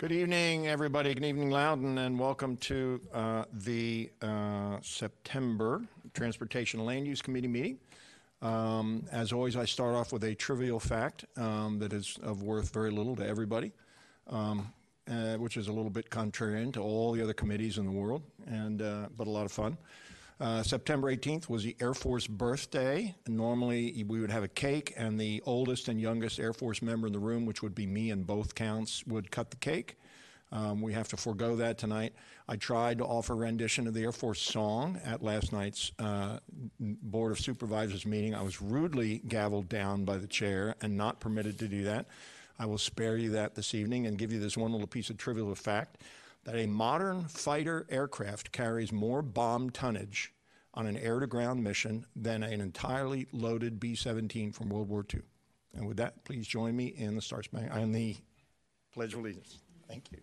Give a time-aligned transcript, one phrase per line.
[0.00, 1.12] Good evening, everybody.
[1.12, 5.82] Good evening, Loudoun, and welcome to uh, the uh, September
[6.14, 7.78] Transportation and Land Use Committee meeting.
[8.40, 12.72] Um, as always, I start off with a trivial fact um, that is of worth
[12.72, 13.72] very little to everybody,
[14.28, 14.72] um,
[15.06, 18.22] uh, which is a little bit contrarian to all the other committees in the world,
[18.46, 19.76] and uh, but a lot of fun.
[20.40, 23.14] Uh, September 18th was the Air Force birthday.
[23.28, 27.12] Normally, we would have a cake, and the oldest and youngest Air Force member in
[27.12, 29.98] the room, which would be me in both counts, would cut the cake.
[30.50, 32.14] Um, we have to forego that tonight.
[32.48, 36.38] I tried to offer rendition of the Air Force song at last night's uh,
[36.80, 38.34] Board of Supervisors meeting.
[38.34, 42.06] I was rudely gavelled down by the chair and not permitted to do that.
[42.58, 45.18] I will spare you that this evening and give you this one little piece of
[45.18, 45.98] trivial fact
[46.44, 50.32] that a modern fighter aircraft carries more bomb tonnage
[50.74, 55.04] on an air to ground mission than an entirely loaded B 17 from World War
[55.12, 55.20] II.
[55.74, 58.16] And with that, please join me in the Star Spangled and the
[58.92, 59.58] Pledge of Allegiance.
[59.88, 60.18] Thank you.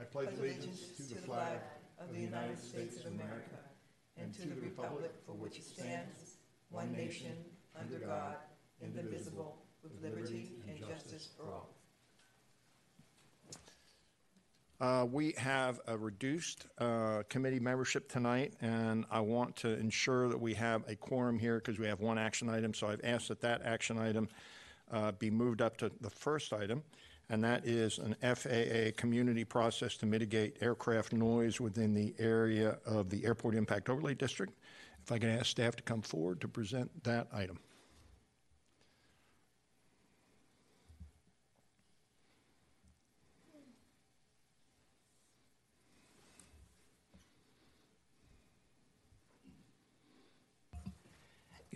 [0.00, 1.58] I pledge allegiance to the flag
[2.00, 3.58] of the United States of America
[4.16, 6.36] and to the republic for which it stands,
[6.70, 7.32] one nation,
[7.78, 8.36] under God,
[8.80, 11.77] indivisible, with liberty and justice for all.
[14.80, 20.40] Uh, we have a reduced uh, committee membership tonight, and I want to ensure that
[20.40, 22.72] we have a quorum here because we have one action item.
[22.72, 24.28] So I've asked that that action item
[24.92, 26.84] uh, be moved up to the first item,
[27.28, 33.10] and that is an FAA community process to mitigate aircraft noise within the area of
[33.10, 34.52] the Airport Impact Overlay District.
[35.02, 37.58] If I can ask staff to come forward to present that item.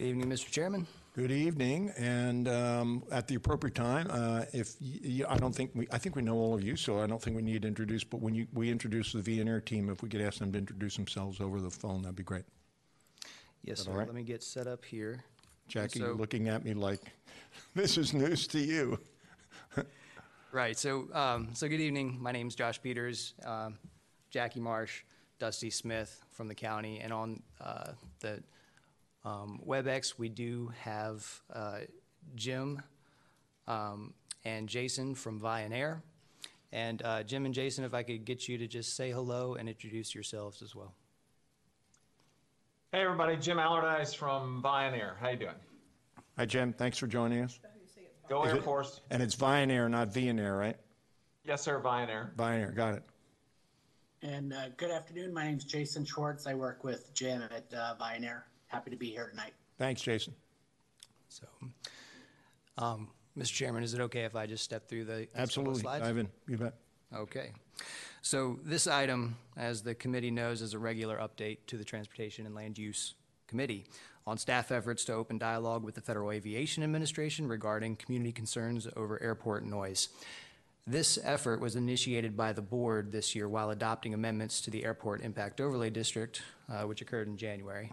[0.02, 0.50] Good evening, Mr.
[0.50, 0.84] Chairman.
[1.14, 5.70] Good evening, and um, at the appropriate time, uh, if y- y- I don't think
[5.76, 7.68] we, I think we know all of you, so I don't think we need to
[7.68, 8.02] introduce.
[8.02, 10.96] But when you, we introduce the Vianair team, if we could ask them to introduce
[10.96, 12.42] themselves over the phone, that'd be great.
[13.62, 13.90] Yes, that sir.
[13.92, 14.08] all right?
[14.08, 15.22] Let me get set up here.
[15.68, 16.98] Jackie, So- you're looking at me like
[17.76, 18.98] this is news to you.
[20.50, 20.76] Right.
[20.76, 22.18] So, um, so good evening.
[22.20, 23.78] My name's Josh Peters, um,
[24.30, 25.02] Jackie Marsh,
[25.38, 28.42] Dusty Smith from the county, and on uh, the
[29.24, 31.78] um, WebEx we do have uh,
[32.34, 32.82] Jim
[33.68, 34.14] um,
[34.44, 36.02] and Jason from Vianair.
[36.72, 39.68] And uh, Jim and Jason, if I could get you to just say hello and
[39.68, 40.94] introduce yourselves as well.
[42.92, 45.16] Hey everybody, Jim Allardyce from Pioneer.
[45.20, 45.54] How you doing?
[46.38, 46.72] Hi, Jim.
[46.72, 47.58] Thanks for joining us.
[48.28, 49.00] Go Is Air it- Force.
[49.10, 50.76] And it's Vianair, not Vianair, right?
[51.44, 52.32] Yes, sir, Pioneer.
[52.36, 53.02] Vianair, got it.
[54.22, 55.34] And uh, good afternoon.
[55.34, 56.46] My name is Jason Schwartz.
[56.46, 58.44] I work with Jim at uh, Pioneer.
[58.72, 59.52] Happy to be here tonight.
[59.78, 60.34] Thanks, Jason.
[61.28, 61.46] So,
[62.78, 63.52] um, Mr.
[63.52, 65.80] Chairman, is it okay if I just step through the couple of Absolutely.
[65.80, 66.04] slides?
[66.04, 66.28] Dive in.
[66.48, 66.74] You bet.
[67.14, 67.52] Okay.
[68.22, 72.54] So this item, as the committee knows, is a regular update to the Transportation and
[72.54, 73.14] Land Use
[73.46, 73.84] Committee
[74.26, 79.22] on staff efforts to open dialogue with the Federal Aviation Administration regarding community concerns over
[79.22, 80.08] airport noise.
[80.86, 85.20] This effort was initiated by the board this year while adopting amendments to the Airport
[85.20, 87.90] Impact Overlay District, uh, which occurred in January.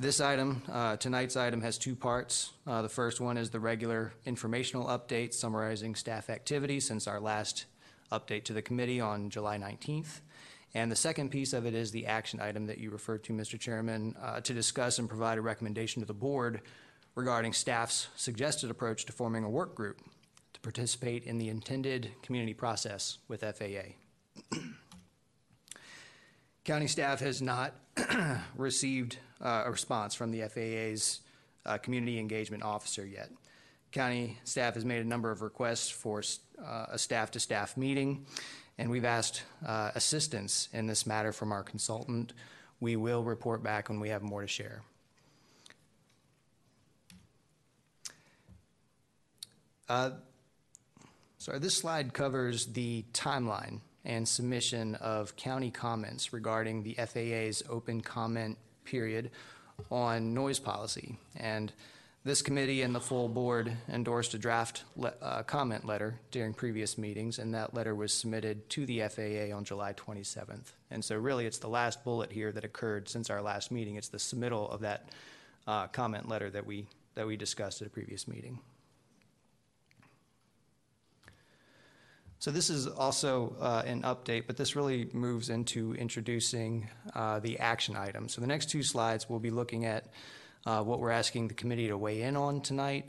[0.00, 2.54] This item, uh, tonight's item, has two parts.
[2.66, 7.66] Uh, The first one is the regular informational update summarizing staff activity since our last
[8.10, 10.22] update to the committee on July 19th.
[10.72, 13.60] And the second piece of it is the action item that you referred to, Mr.
[13.60, 16.62] Chairman, uh, to discuss and provide a recommendation to the board
[17.14, 20.00] regarding staff's suggested approach to forming a work group
[20.54, 23.99] to participate in the intended community process with FAA.
[26.70, 27.74] County staff has not
[28.56, 31.18] received uh, a response from the FAA's
[31.66, 33.28] uh, community engagement officer yet.
[33.90, 36.22] County staff has made a number of requests for
[36.64, 38.24] uh, a staff-to-staff meeting,
[38.78, 42.34] and we've asked uh, assistance in this matter from our consultant.
[42.78, 44.82] We will report back when we have more to share.
[49.88, 50.10] Uh,
[51.38, 58.00] Sorry, this slide covers the timeline and submission of county comments regarding the FAA's open
[58.00, 59.30] comment period
[59.88, 61.16] on noise policy.
[61.36, 61.72] And
[62.24, 66.98] this committee and the full board endorsed a draft le- uh, comment letter during previous
[66.98, 70.72] meetings, and that letter was submitted to the FAA on July 27th.
[70.90, 73.94] And so, really, it's the last bullet here that occurred since our last meeting.
[73.94, 75.08] It's the submittal of that
[75.68, 78.58] uh, comment letter that we that we discussed at a previous meeting.
[82.40, 87.58] So this is also uh, an update, but this really moves into introducing uh, the
[87.58, 88.32] action items.
[88.32, 90.06] So the next two slides, we'll be looking at
[90.64, 93.04] uh, what we're asking the committee to weigh in on tonight,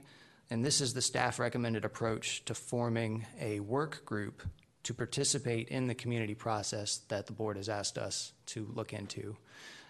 [0.52, 4.44] And this is the staff recommended approach to forming a work group
[4.84, 9.38] to participate in the community process that the board has asked us to look into.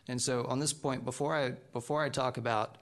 [0.08, 2.78] And so on this point, before I, before I talk about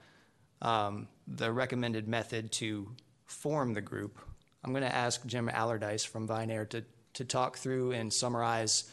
[0.62, 2.92] um, the recommended method to
[3.26, 4.20] form the group,
[4.64, 8.92] I'm going to ask Jim Allardyce from Vianair to, to talk through and summarize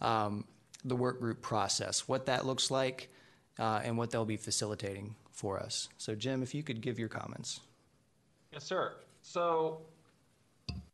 [0.00, 0.44] um,
[0.84, 3.10] the work group process, what that looks like,
[3.58, 5.88] uh, and what they'll be facilitating for us.
[5.98, 7.60] So, Jim, if you could give your comments.
[8.52, 8.94] Yes, sir.
[9.22, 9.82] So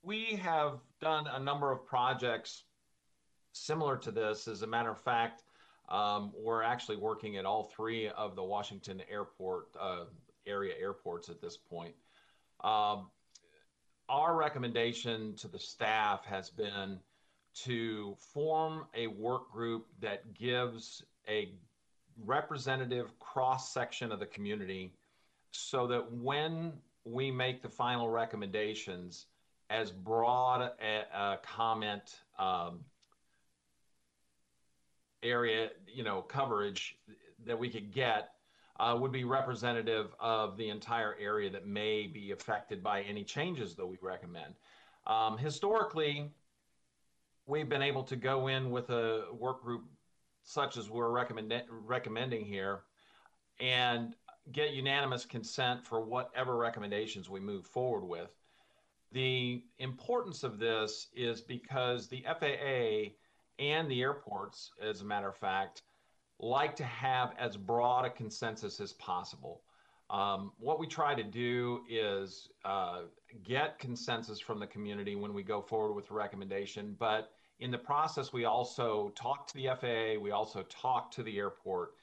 [0.02, 2.64] we have done a number of projects
[3.52, 4.48] similar to this.
[4.48, 5.42] As a matter of fact,
[5.88, 10.04] um, we're actually working at all three of the Washington airport uh,
[10.46, 11.94] area airports at this point.
[12.62, 13.08] Um,
[14.08, 16.98] our recommendation to the staff has been
[17.54, 21.52] to form a work group that gives a
[22.24, 24.92] representative cross section of the community
[25.52, 26.72] so that when
[27.04, 29.26] we make the final recommendations,
[29.70, 32.80] as broad a, a comment um,
[35.22, 36.96] area, you know, coverage
[37.46, 38.33] that we could get
[38.80, 43.74] uh, would be representative of the entire area that may be affected by any changes
[43.76, 44.54] that we recommend.
[45.06, 46.30] Um, historically,
[47.46, 49.84] we've been able to go in with a work group
[50.42, 52.82] such as we're recommend- recommending here
[53.60, 54.14] and
[54.52, 58.30] get unanimous consent for whatever recommendations we move forward with.
[59.12, 63.14] The importance of this is because the FAA
[63.58, 65.82] and the airports, as a matter of fact,
[66.38, 69.62] like to have as broad a consensus as possible.
[70.10, 73.02] Um, what we try to do is uh,
[73.42, 77.78] get consensus from the community when we go forward with a recommendation, but in the
[77.78, 81.94] process, we also talk to the FAA, we also talk to the airport,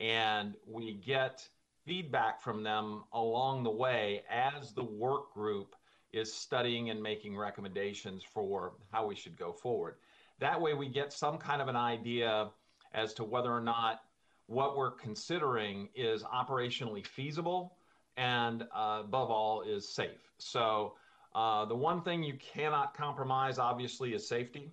[0.00, 1.48] and we get
[1.86, 5.76] feedback from them along the way as the work group
[6.12, 9.94] is studying and making recommendations for how we should go forward.
[10.38, 12.50] That way, we get some kind of an idea
[12.96, 14.00] as to whether or not
[14.46, 17.76] what we're considering is operationally feasible
[18.16, 20.32] and, uh, above all, is safe.
[20.38, 20.96] So,
[21.34, 24.72] uh, the one thing you cannot compromise, obviously, is safety.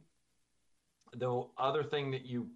[1.15, 2.50] The other thing that you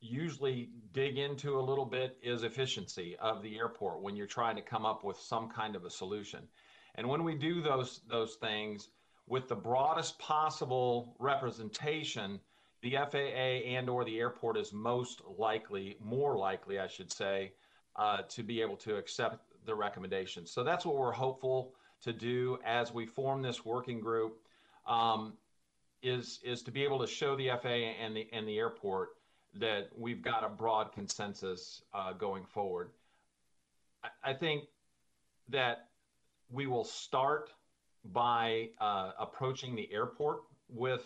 [0.00, 4.62] usually dig into a little bit is efficiency of the airport when you're trying to
[4.62, 6.48] come up with some kind of a solution.
[6.94, 8.88] And when we do those those things
[9.26, 12.40] with the broadest possible representation,
[12.82, 17.52] the FAA and or the airport is most likely, more likely, I should say,
[17.96, 20.50] uh, to be able to accept the recommendations.
[20.50, 24.38] So that's what we're hopeful to do as we form this working group.
[24.86, 25.34] Um,
[26.02, 29.10] is is to be able to show the FAA and the and the airport
[29.54, 32.90] that we've got a broad consensus uh, going forward.
[34.02, 34.64] I, I, think
[35.48, 35.88] that
[36.50, 37.50] we will start
[38.06, 41.04] by uh, approaching the airport with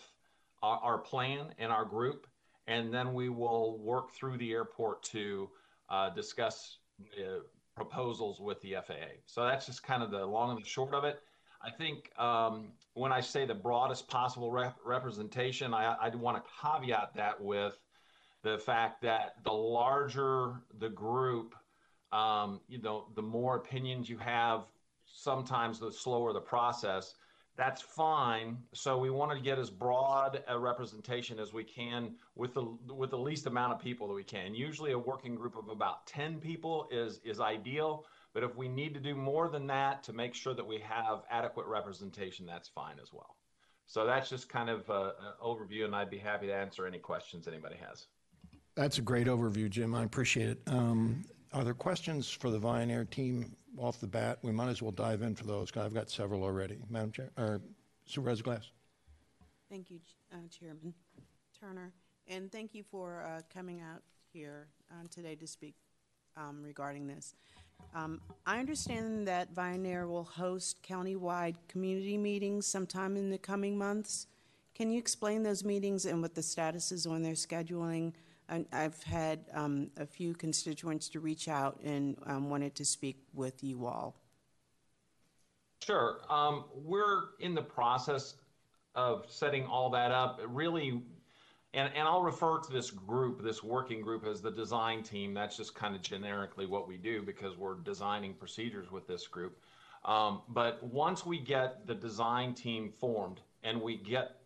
[0.66, 2.26] our, plan and our group,
[2.66, 5.48] and then we will work through the airport to
[5.88, 6.78] uh, discuss
[7.18, 7.40] uh,
[7.74, 9.20] proposals with the FAA.
[9.26, 11.20] So that's just kind of the long and the short of it.
[11.62, 16.50] I think um, when I say the broadest possible rep- representation, I, I want to
[16.62, 17.78] caveat that with
[18.42, 21.54] the fact that the larger the group,
[22.12, 24.66] um, you know, the more opinions you have,
[25.06, 27.14] sometimes the slower the process.
[27.56, 28.58] That's fine.
[28.74, 33.10] So we want to get as broad a representation as we can with the with
[33.10, 34.54] the least amount of people that we can.
[34.54, 38.04] Usually, a working group of about ten people is is ideal.
[38.34, 41.22] But if we need to do more than that to make sure that we have
[41.30, 43.36] adequate representation, that's fine as well.
[43.86, 47.48] So that's just kind of an overview, and I'd be happy to answer any questions
[47.48, 48.08] anybody has.
[48.74, 49.94] That's a great overview, Jim.
[49.94, 50.60] I appreciate it.
[50.66, 54.38] Um, are there questions for the Vianair team off the bat?
[54.42, 55.70] We might as well dive in for those.
[55.76, 56.78] I've got several already.
[56.90, 57.60] Madam Chair, or
[58.06, 58.70] Supervisor Glass.
[59.68, 60.00] Thank you,
[60.32, 60.94] uh, Chairman
[61.58, 61.92] Turner,
[62.28, 64.02] and thank you for uh, coming out
[64.32, 65.74] here uh, today to speak
[66.36, 67.34] um, regarding this.
[67.94, 74.26] Um, I understand that Vianair will host countywide community meetings sometime in the coming months.
[74.74, 78.12] Can you explain those meetings and what the status is on their scheduling?
[78.48, 83.64] I've had um, a few constituents to reach out and um, wanted to speak with
[83.64, 84.16] you all.
[85.84, 86.20] Sure.
[86.30, 88.34] Um, we're in the process
[88.94, 90.40] of setting all that up.
[90.46, 91.02] Really,
[91.74, 95.34] and, and I'll refer to this group, this working group, as the design team.
[95.34, 99.58] That's just kind of generically what we do because we're designing procedures with this group.
[100.04, 104.36] Um, but once we get the design team formed and we get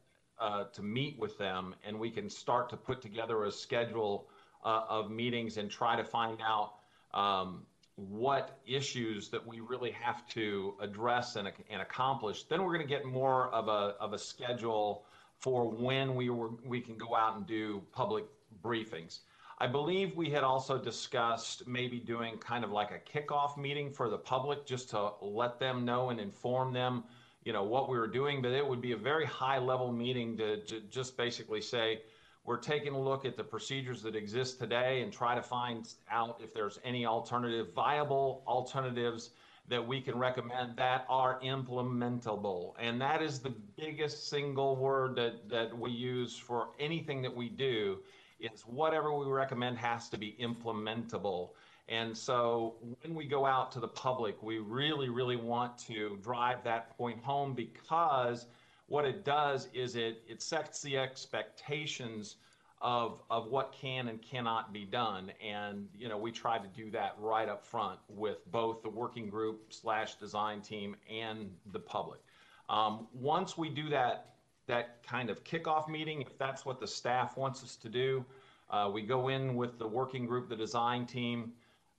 [0.41, 4.29] uh, to meet with them, and we can start to put together a schedule
[4.65, 6.75] uh, of meetings and try to find out
[7.15, 12.87] um, what issues that we really have to address and, and accomplish, then we're going
[12.87, 15.05] to get more of a, of a schedule
[15.39, 18.25] for when we were, we can go out and do public
[18.63, 19.21] briefings.
[19.59, 24.09] I believe we had also discussed maybe doing kind of like a kickoff meeting for
[24.09, 27.05] the public just to let them know and inform them,
[27.45, 28.43] you know, what we were doing.
[28.43, 32.01] But it would be a very high level meeting to, to just basically say,
[32.45, 36.41] we're taking a look at the procedures that exist today and try to find out
[36.43, 39.31] if there's any alternative, viable alternatives
[39.69, 42.73] that we can recommend that are implementable.
[42.79, 47.49] And that is the biggest single word that, that we use for anything that we
[47.49, 47.99] do
[48.41, 51.51] is whatever we recommend has to be implementable.
[51.91, 56.63] And so when we go out to the public, we really, really want to drive
[56.63, 58.47] that point home because
[58.87, 62.37] what it does is it, it sets the expectations
[62.81, 65.33] of, of what can and cannot be done.
[65.45, 69.29] And, you know, we try to do that right up front with both the working
[69.29, 72.21] group slash design team and the public.
[72.69, 74.35] Um, once we do that,
[74.69, 78.25] that kind of kickoff meeting, if that's what the staff wants us to do,
[78.71, 81.53] uh, we go in with the working group, the design team.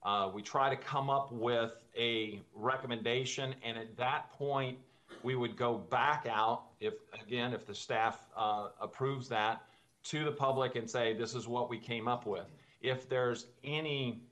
[0.03, 4.77] Uh, we try to come up with a recommendation, and at that point,
[5.23, 9.63] we would go back out, if again, if the staff uh, approves that,
[10.03, 12.47] to the public and say, this is what we came up with.
[12.81, 14.23] If there's any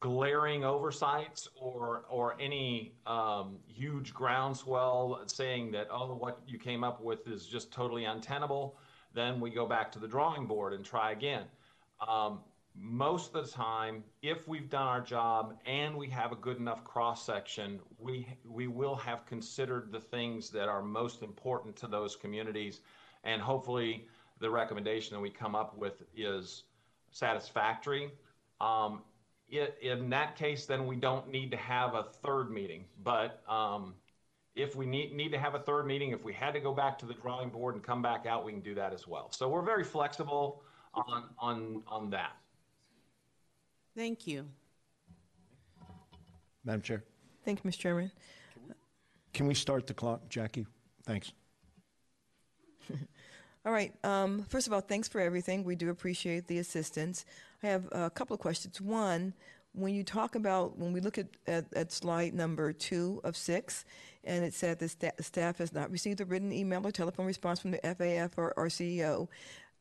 [0.00, 7.02] glaring oversights or or any um, huge groundswell saying that oh what you came up
[7.02, 8.78] with is just totally untenable,
[9.14, 11.44] then we go back to the drawing board and try again.
[12.06, 12.40] Um,
[12.78, 16.84] most of the time, if we've done our job and we have a good enough
[16.84, 22.16] cross section, we we will have considered the things that are most important to those
[22.16, 22.80] communities,
[23.24, 24.06] and hopefully
[24.40, 26.64] the recommendation that we come up with is
[27.10, 28.10] satisfactory.
[28.60, 29.02] Um,
[29.48, 32.84] it, in that case, then we don't need to have a third meeting.
[33.02, 33.94] But um,
[34.54, 36.98] if we need, need to have a third meeting, if we had to go back
[36.98, 39.30] to the drawing board and come back out, we can do that as well.
[39.30, 40.62] So we're very flexible
[40.94, 42.32] on, on, on that.
[43.96, 44.46] Thank you.
[46.64, 47.02] Madam Chair,
[47.44, 47.78] Thank you, Mr.
[47.78, 48.10] Chairman.
[49.32, 50.66] can we start the clock, Jackie?
[51.04, 51.32] Thanks.
[53.64, 53.94] All right.
[54.04, 55.64] Um, first of all, thanks for everything.
[55.64, 57.24] We do appreciate the assistance.
[57.62, 58.80] I have a couple of questions.
[58.80, 59.32] One,
[59.72, 63.84] when you talk about, when we look at, at, at slide number two of six,
[64.24, 67.60] and it said the sta- staff has not received a written email or telephone response
[67.60, 69.28] from the FAF or, or CEO,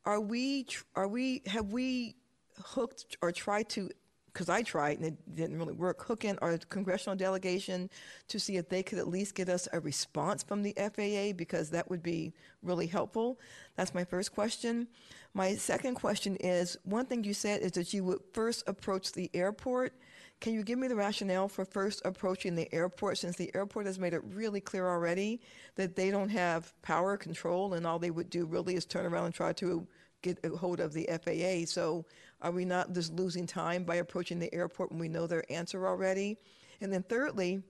[0.06, 2.16] are we, tr- are we, have we
[2.64, 3.90] hooked or tried to
[4.36, 7.90] because I tried and it didn't really work, hook in our congressional delegation
[8.28, 11.70] to see if they could at least get us a response from the FAA because
[11.70, 13.40] that would be really helpful.
[13.78, 14.90] That's my first question.
[15.34, 19.32] My second question is one thing you said is that you would first approach the
[19.34, 19.94] airport.
[20.42, 23.98] Can you give me the rationale for first approaching the airport since the airport has
[23.98, 25.40] made it really clear already
[25.76, 29.28] that they don't have power control and all they would do really is turn around
[29.28, 29.88] and try to
[30.26, 31.66] get a hold of the FAA.
[31.66, 32.06] So
[32.42, 35.88] are we not just losing time by approaching the airport when we know their answer
[35.88, 36.38] already?
[36.82, 37.64] And then thirdly,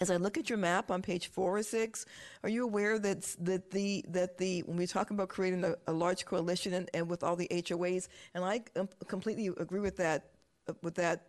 [0.00, 2.04] as I look at your map on page four or six,
[2.42, 5.92] are you aware that that the that the when we talk about creating a, a
[5.92, 8.62] large coalition and, and, with all the HOAs, and I
[9.06, 10.30] completely agree with that
[10.68, 11.26] uh, with that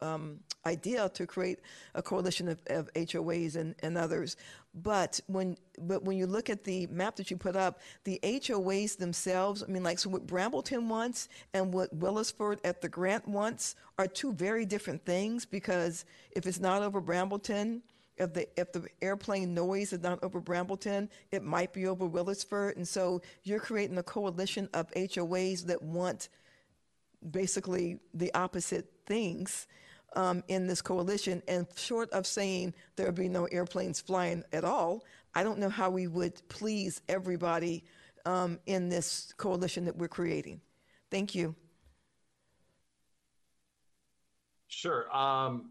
[0.00, 1.60] um, idea to create
[1.94, 4.36] a coalition of, of HOAs and, and others.
[4.74, 8.96] But when but when you look at the map that you put up, the HOAs
[8.96, 13.74] themselves, I mean, like so what Brambleton wants and what Willowsford at the Grange wants
[13.98, 17.80] are two very different things because if it's not over Brambleton,
[18.18, 22.76] if the if the airplane noise is not over Brambleton, it might be over Willowsford.
[22.76, 26.28] And so you're creating a coalition of HOAs that want
[27.30, 29.66] basically the opposite things
[30.16, 31.42] um, in this coalition.
[31.46, 35.68] And short of saying there would be no airplanes flying at all, I don't know
[35.68, 37.84] how we would please everybody
[38.24, 40.60] um, in this coalition that we're creating.
[41.10, 41.54] Thank you.
[44.68, 45.14] Sure.
[45.14, 45.70] Um,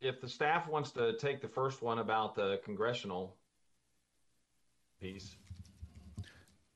[0.00, 3.36] if the staff wants to take the first one about the congressional
[5.00, 5.36] piece.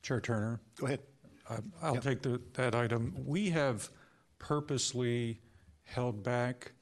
[0.03, 0.61] Chair Turner.
[0.77, 1.01] Go ahead.
[1.49, 2.03] Uh, I'll yep.
[2.03, 3.15] take the, that item.
[3.25, 3.89] We have
[4.39, 5.41] purposely
[5.85, 6.73] held back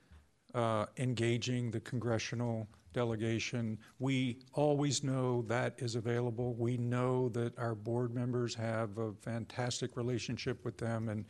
[0.55, 3.79] uh, engaging the congressional delegation.
[3.99, 6.55] We always know that is available.
[6.55, 11.25] We know that our board members have a fantastic relationship with them, and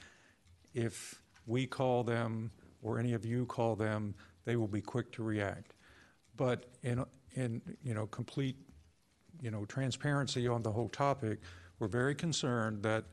[0.74, 2.50] if we call them
[2.82, 5.74] or any of you call them, they will be quick to react.
[6.36, 7.04] But in
[7.34, 8.56] in you know complete
[9.42, 11.40] you know transparency on the whole topic,
[11.78, 13.04] we're very concerned that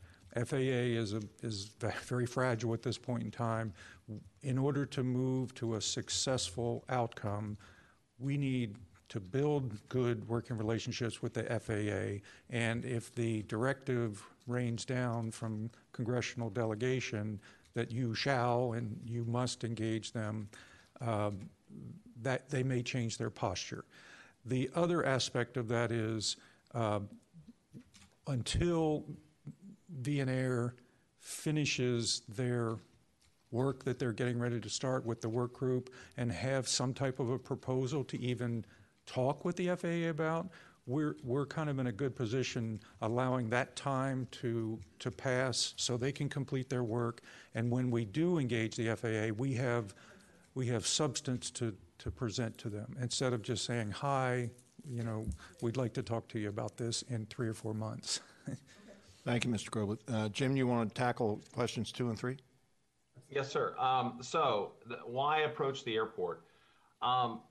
[0.45, 1.71] FAA is a, is
[2.05, 3.73] very fragile at this point in time
[4.47, 7.57] in order to move to a successful outcome,
[8.17, 8.77] we need
[9.09, 12.23] to build good working relationships with the FAA.
[12.49, 17.41] And if the directive rains down from congressional delegation
[17.73, 20.47] that you shall and you must engage them,
[21.01, 21.49] um,
[22.21, 23.83] that they may change their posture.
[24.45, 26.37] The other aspect of that is
[26.73, 27.01] uh,
[28.27, 29.03] until
[30.01, 30.71] Vianair
[31.19, 32.77] finishes their
[33.51, 37.19] work that they're getting ready to start with the work group and have some type
[37.19, 38.65] of a proposal to even
[39.05, 40.49] talk with the FAA about,
[40.85, 45.97] we're, we're kind of in a good position allowing that time to, to pass so
[45.97, 47.21] they can complete their work.
[47.55, 49.93] And when we do engage the FAA, we have,
[50.55, 54.49] we have substance to, to present to them instead of just saying, hi,
[54.89, 55.25] you know,
[55.61, 58.21] we'd like to talk to you about this in three or four months.
[59.25, 59.69] Thank you, Mr.
[59.69, 59.99] Groblet.
[60.07, 62.37] Uh, Jim, you want to tackle questions two and three?
[63.29, 63.75] Yes, sir.
[63.77, 66.43] Um, so, the, why approach the airport?
[67.01, 67.41] Um,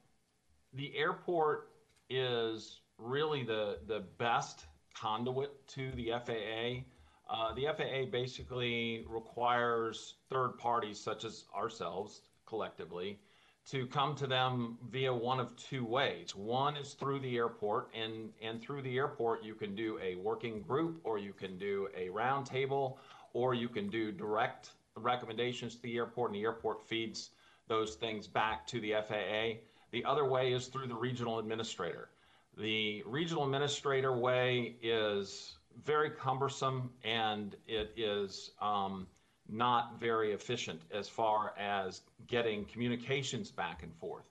[0.72, 1.70] the airport
[2.08, 6.84] is really the the best conduit to the FAA.
[7.28, 13.18] Uh, the FAA basically requires third parties such as ourselves collectively
[13.66, 16.36] to come to them via one of two ways.
[16.36, 20.62] One is through the airport, and, and through the airport, you can do a working
[20.62, 22.98] group, or you can do a roundtable,
[23.32, 27.30] or you can do direct recommendations to the airport, and the airport feeds
[27.68, 29.60] those things back to the FAA.
[29.90, 32.08] The other way is through the regional administrator.
[32.56, 39.06] The regional administrator way is very cumbersome and it is um,
[39.48, 44.24] not very efficient as far as getting communications back and forth.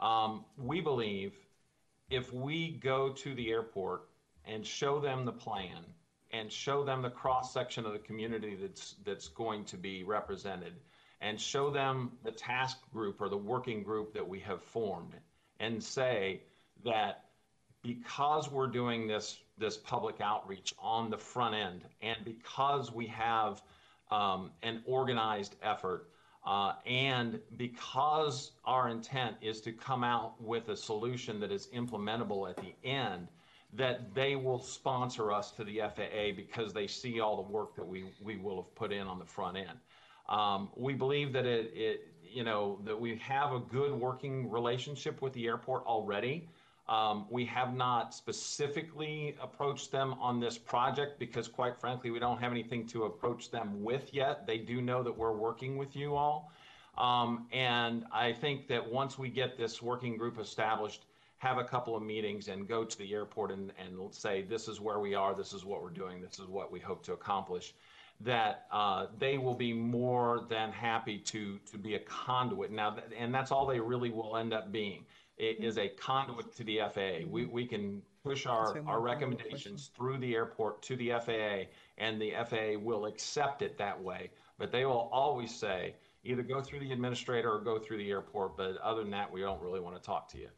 [0.00, 1.34] Um, we believe
[2.10, 4.08] if we go to the airport
[4.44, 5.84] and show them the plan
[6.32, 10.72] and show them the cross section of the community that's that's going to be represented
[11.20, 15.14] and show them the task group or the working group that we have formed
[15.60, 16.40] and say
[16.84, 17.24] that
[17.82, 23.62] because we're doing this this public outreach on the front end and because we have
[24.12, 26.08] um, an organized effort.
[26.44, 32.50] Uh, and because our intent is to come out with a solution that is implementable
[32.50, 33.28] at the end,
[33.72, 37.86] that they will sponsor us to the FAA because they see all the work that
[37.86, 39.78] we, we will have put in on the front end.
[40.28, 45.22] Um, we believe that it, it, you know, that we have a good working relationship
[45.22, 46.48] with the airport already.
[46.88, 52.38] Um, we have not specifically approached them on this project because, quite frankly, we don't
[52.38, 54.46] have anything to approach them with yet.
[54.46, 56.52] They do know that we're working with you all.
[56.98, 61.06] Um, and I think that once we get this working group established,
[61.42, 64.80] have a couple of meetings and go to the airport and, and say, this is
[64.80, 67.74] where we are, this is what we're doing, this is what we hope to accomplish,
[68.20, 72.70] that uh, they will be more than happy to, to be a conduit.
[72.70, 75.04] Now, and that's all they really will end up being
[75.36, 77.26] it is a conduit to the FAA.
[77.28, 81.64] We, we can push our, our recommendations through the airport to the FAA,
[81.98, 84.30] and the FAA will accept it that way.
[84.58, 88.56] But they will always say, either go through the administrator or go through the airport.
[88.56, 90.48] But other than that, we don't really want to talk to you.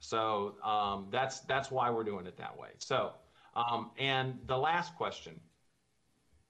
[0.00, 2.70] So um, that's that's why we're doing it that way.
[2.78, 3.12] So,
[3.54, 5.38] um, and the last question,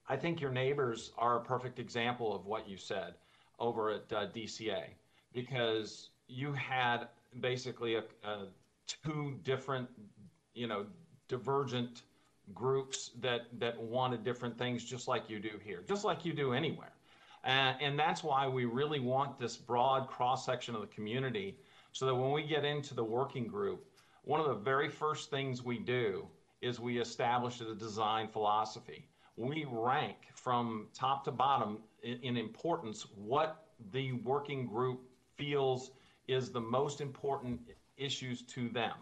[0.07, 3.15] I think your neighbors are a perfect example of what you said
[3.59, 4.83] over at uh, DCA,
[5.33, 7.07] because you had
[7.39, 8.47] basically a, a
[8.87, 9.87] two different,
[10.53, 10.85] you know,
[11.27, 12.03] divergent
[12.53, 16.53] groups that that wanted different things, just like you do here, just like you do
[16.53, 16.93] anywhere.
[17.43, 21.57] Uh, and that's why we really want this broad cross section of the community,
[21.91, 23.85] so that when we get into the working group,
[24.23, 26.27] one of the very first things we do
[26.61, 29.07] is we establish the design philosophy.
[29.35, 35.01] We rank from top to bottom in, in importance what the working group
[35.35, 35.91] feels
[36.27, 37.59] is the most important
[37.97, 38.93] issues to them.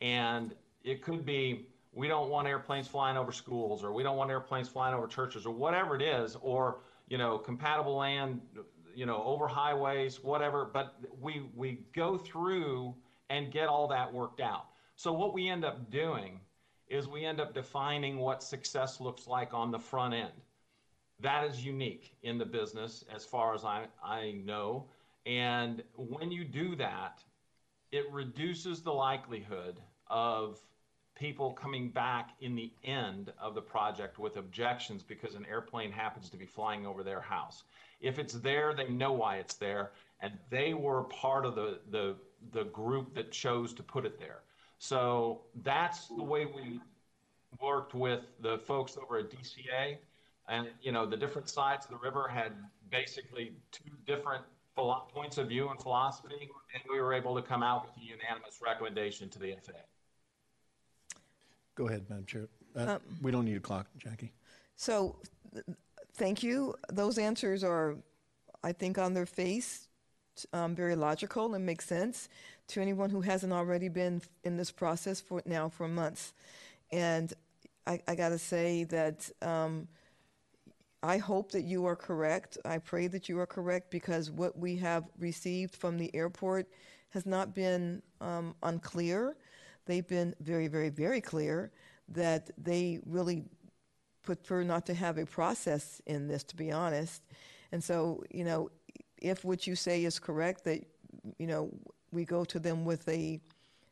[0.00, 4.30] And it could be we don't want airplanes flying over schools or we don't want
[4.30, 8.40] airplanes flying over churches or whatever it is or you know compatible land
[8.94, 12.94] you know over highways whatever but we we go through
[13.32, 14.66] and get all that worked out.
[14.94, 16.38] So what we end up doing
[16.86, 20.32] is we end up defining what success looks like on the front end.
[21.20, 24.88] That is unique in the business as far as i i know.
[25.24, 27.22] And when you do that,
[27.90, 30.58] it reduces the likelihood of
[31.14, 36.28] people coming back in the end of the project with objections because an airplane happens
[36.30, 37.64] to be flying over their house.
[38.02, 42.16] If it's there, they know why it's there, and they were part of the, the,
[42.52, 44.40] the group that chose to put it there.
[44.78, 46.80] So that's the way we
[47.60, 49.96] worked with the folks over at DCA.
[50.48, 52.52] And, you know, the different sides of the river had
[52.90, 54.42] basically two different
[54.74, 58.00] philo- points of view and philosophy, and we were able to come out with a
[58.04, 59.78] unanimous recommendation to the FAA.
[61.76, 62.48] Go ahead, Madam Chair.
[62.74, 64.32] Uh, We don't need a clock, Jackie.
[64.76, 65.16] So,
[65.54, 65.64] th-
[66.14, 66.74] thank you.
[66.92, 67.96] Those answers are,
[68.62, 69.88] I think, on their face,
[70.52, 72.28] um, very logical and make sense
[72.68, 76.32] to anyone who hasn't already been in this process for now for months.
[76.90, 77.32] And
[77.86, 79.88] I, I got to say that um,
[81.02, 82.58] I hope that you are correct.
[82.64, 86.68] I pray that you are correct because what we have received from the airport
[87.10, 89.36] has not been um, unclear.
[89.86, 91.72] They've been very, very, very clear
[92.08, 93.44] that they really
[94.22, 97.22] prefer not to have a process in this, to be honest.
[97.72, 98.70] And so, you know,
[99.20, 100.84] if what you say is correct, that,
[101.38, 101.70] you know,
[102.10, 103.40] we go to them with a,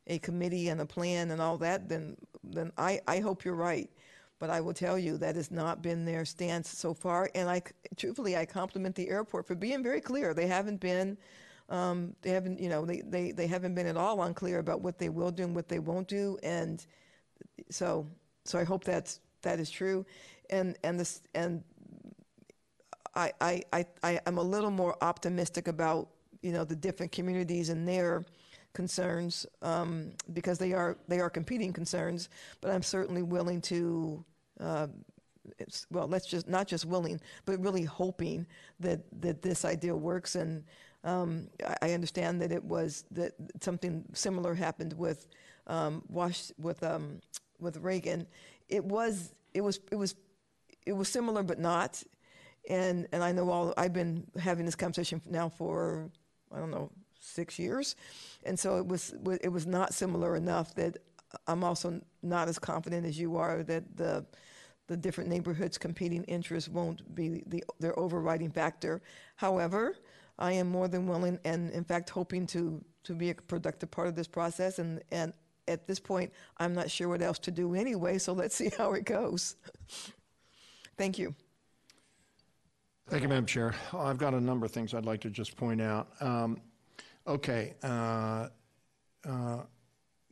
[0.06, 3.88] a committee and a plan and all that, then, then I, I hope you're right.
[4.38, 7.30] But I will tell you that has not been their stance so far.
[7.34, 7.62] And I,
[7.96, 10.32] truthfully, I compliment the airport for being very clear.
[10.32, 11.18] They haven't been,
[11.68, 14.98] um, they haven't, you know, they, they, they haven't been at all unclear about what
[14.98, 16.38] they will do and what they won't do.
[16.42, 16.84] And
[17.70, 18.06] so,
[18.44, 20.04] so I hope that's, that is true.
[20.50, 21.62] And, and this, and
[23.14, 26.08] I, I, I, I am a little more optimistic about,
[26.42, 28.24] you know, the different communities and their
[28.72, 32.28] concerns, um, because they are, they are competing concerns,
[32.60, 34.24] but I'm certainly willing to,
[34.60, 34.86] uh,
[35.90, 38.46] well, let's just, not just willing, but really hoping
[38.78, 40.36] that, that this idea works.
[40.36, 40.62] And,
[41.02, 45.26] um, I, I understand that it was, that something similar happened with,
[45.66, 47.20] um, Wash, with, um,
[47.58, 48.26] with Reagan.
[48.70, 50.14] It was, it was, it was,
[50.86, 52.02] it was similar, but not
[52.68, 56.10] and and I know all I've been having this conversation now for
[56.52, 57.96] I don't know six years,
[58.44, 60.98] and so it was it was not similar enough that
[61.46, 64.26] I'm also not as confident as you are that the
[64.88, 69.02] the different neighborhoods competing interests won't be the their overriding factor.
[69.36, 69.96] However,
[70.38, 74.08] I am more than willing and in fact hoping to to be a productive part
[74.08, 75.32] of this process and and
[75.70, 78.92] at this point I'm not sure what else to do anyway, so let's see how
[78.92, 79.56] it goes.
[80.96, 81.34] Thank you.
[83.08, 83.74] Thank you, Madam Chair.
[83.92, 86.08] I've got a number of things I'd like to just point out.
[86.20, 86.60] Um,
[87.26, 88.48] Okay, uh,
[89.24, 89.58] uh,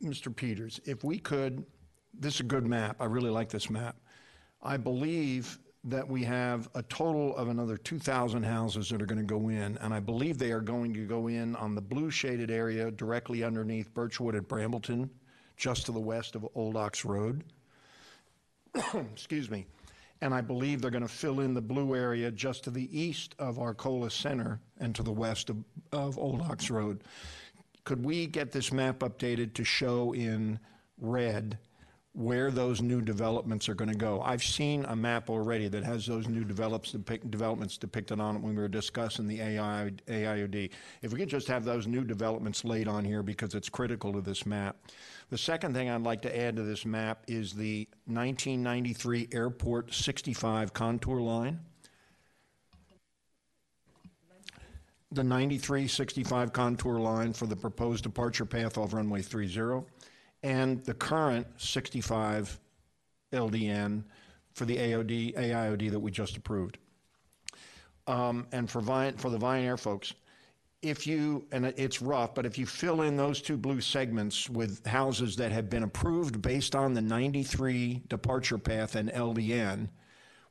[0.03, 0.35] Mr.
[0.35, 1.65] Peters, if we could,
[2.13, 2.97] this is a good map.
[2.99, 3.95] I really like this map.
[4.61, 9.23] I believe that we have a total of another 2,000 houses that are going to
[9.23, 12.51] go in, and I believe they are going to go in on the blue shaded
[12.51, 15.09] area directly underneath Birchwood at Brambleton,
[15.59, 17.43] just to the west of Old Ox Road.
[18.93, 19.67] Excuse me.
[20.21, 23.35] And I believe they're going to fill in the blue area just to the east
[23.37, 25.57] of Arcola Center and to the west of,
[25.91, 27.03] of Old Ox Road.
[27.83, 30.59] Could we get this map updated to show in
[30.97, 31.57] red
[32.13, 34.21] where those new developments are going to go?
[34.21, 38.55] I've seen a map already that has those new develops, developments depicted on it when
[38.55, 40.71] we were discussing the AI, AIOD.
[41.01, 44.21] If we could just have those new developments laid on here because it's critical to
[44.21, 44.75] this map.
[45.29, 50.73] The second thing I'd like to add to this map is the 1993 Airport 65
[50.73, 51.59] contour line.
[55.11, 59.83] The 93-65 contour line for the proposed departure path off runway 30,
[60.43, 62.59] and the current 65
[63.33, 64.03] LDN
[64.53, 66.77] for the AOD, AIOD that we just approved.
[68.07, 70.13] Um, and for for the Vianair folks,
[70.81, 74.85] if you, and it's rough, but if you fill in those two blue segments with
[74.87, 79.89] houses that have been approved based on the 93 departure path and LDN,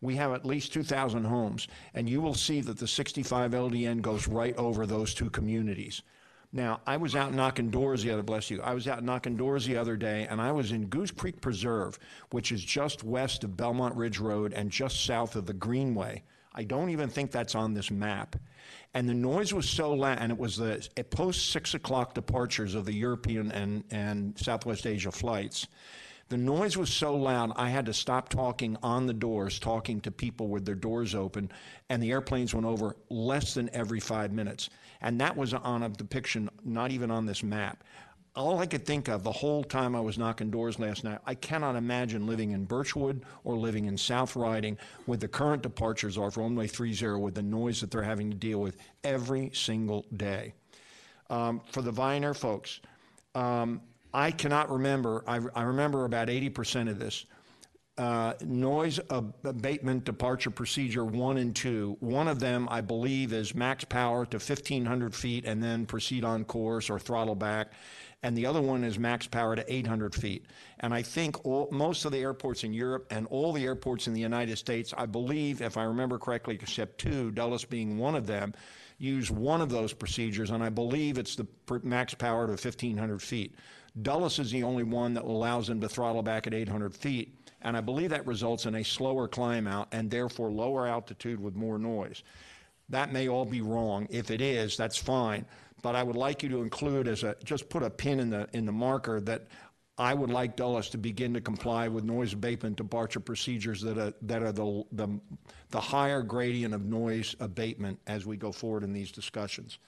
[0.00, 4.28] we have at least 2,000 homes, and you will see that the 65 LDN goes
[4.28, 6.02] right over those two communities.
[6.52, 9.66] Now, I was out knocking doors the other, bless you, I was out knocking doors
[9.66, 11.98] the other day, and I was in Goose Creek Preserve,
[12.30, 16.22] which is just west of Belmont Ridge Road and just south of the Greenway.
[16.54, 18.34] I don't even think that's on this map.
[18.94, 22.86] And the noise was so loud, and it was the post six o'clock departures of
[22.86, 25.68] the European and, and Southwest Asia flights.
[26.28, 30.10] The noise was so loud, I had to stop talking on the doors, talking to
[30.10, 31.50] people with their doors open,
[31.88, 34.68] and the airplanes went over less than every five minutes.
[35.00, 37.82] And that was on a depiction, not even on this map.
[38.36, 41.34] All I could think of the whole time I was knocking doors last night, I
[41.34, 46.26] cannot imagine living in Birchwood or living in South Riding with the current departures are
[46.26, 50.52] off runway 30 with the noise that they're having to deal with every single day.
[51.30, 52.80] Um, for the Vianair folks,
[53.34, 53.80] um,
[54.12, 57.26] I cannot remember, I, I remember about 80% of this.
[57.98, 61.96] Uh, noise ab- abatement departure procedure one and two.
[61.98, 66.44] One of them, I believe, is max power to 1,500 feet and then proceed on
[66.44, 67.72] course or throttle back.
[68.22, 70.46] And the other one is max power to 800 feet.
[70.80, 74.14] And I think all, most of the airports in Europe and all the airports in
[74.14, 78.28] the United States, I believe, if I remember correctly, except two, Dulles being one of
[78.28, 78.54] them,
[78.98, 81.46] use one of those procedures, and I believe it's the
[81.82, 83.54] max power to 1,500 feet.
[84.02, 87.76] Dulles is the only one that allows them to throttle back at 800 feet, and
[87.76, 91.78] I believe that results in a slower climb out and therefore lower altitude with more
[91.78, 92.22] noise.
[92.90, 94.06] That may all be wrong.
[94.10, 95.44] If it is, that's fine.
[95.82, 98.48] But I would like you to include as a, just put a pin in the,
[98.52, 99.46] in the marker that
[99.96, 104.14] I would like Dulles to begin to comply with noise abatement departure procedures that are,
[104.22, 105.08] that are the, the,
[105.70, 109.78] the higher gradient of noise abatement as we go forward in these discussions.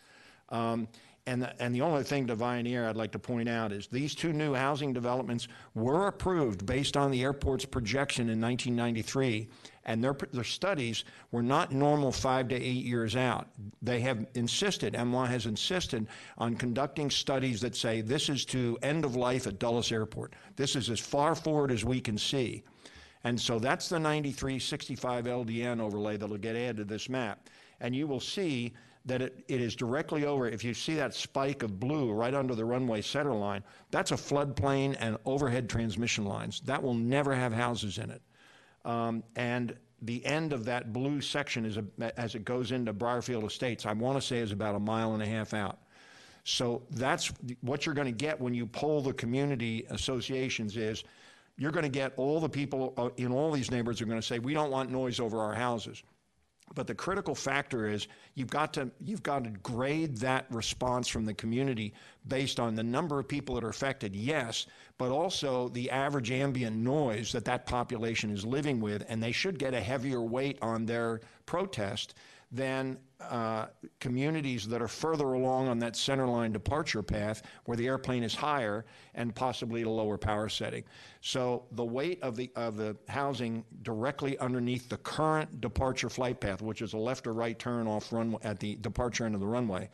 [0.49, 0.88] Um,
[1.26, 4.14] and, the, and the only thing to Vianair I'd like to point out is these
[4.14, 9.48] two new housing developments were approved based on the airport's projection in 1993,
[9.85, 13.48] and their, their studies were not normal five to eight years out.
[13.83, 16.06] They have insisted, MWA has insisted
[16.38, 20.35] on conducting studies that say this is to end of life at Dulles Airport.
[20.56, 22.62] This is as far forward as we can see.
[23.24, 27.48] And so that's the 9365 LDN overlay that'll get added to this map.
[27.80, 28.72] And you will see
[29.06, 32.54] that it, it is directly over, if you see that spike of blue right under
[32.54, 36.60] the runway center line, that's a floodplain and overhead transmission lines.
[36.60, 38.22] That will never have houses in it.
[38.84, 41.84] Um, and the end of that blue section is a,
[42.18, 45.22] as it goes into Briarfield Estates, I want to say is about a mile and
[45.22, 45.78] a half out.
[46.44, 51.04] So that's what you're going to get when you poll the community associations is
[51.58, 54.26] you're going to get all the people uh, in all these neighborhoods are going to
[54.26, 56.02] say we don't want noise over our houses.
[56.74, 61.24] But the critical factor is you've got to you've got to grade that response from
[61.24, 61.94] the community
[62.28, 66.76] based on the number of people that are affected, yes, but also the average ambient
[66.76, 70.87] noise that that population is living with, and they should get a heavier weight on
[70.87, 72.14] their protest
[72.52, 73.66] than uh,
[74.00, 78.84] communities that are further along on that centerline departure path where the airplane is higher
[79.14, 80.82] and possibly at a lower power setting.
[81.20, 86.62] So the weight of the of the housing directly underneath the current departure flight path,
[86.62, 89.46] which is a left or right turn off runway at the departure end of the
[89.46, 89.88] runway,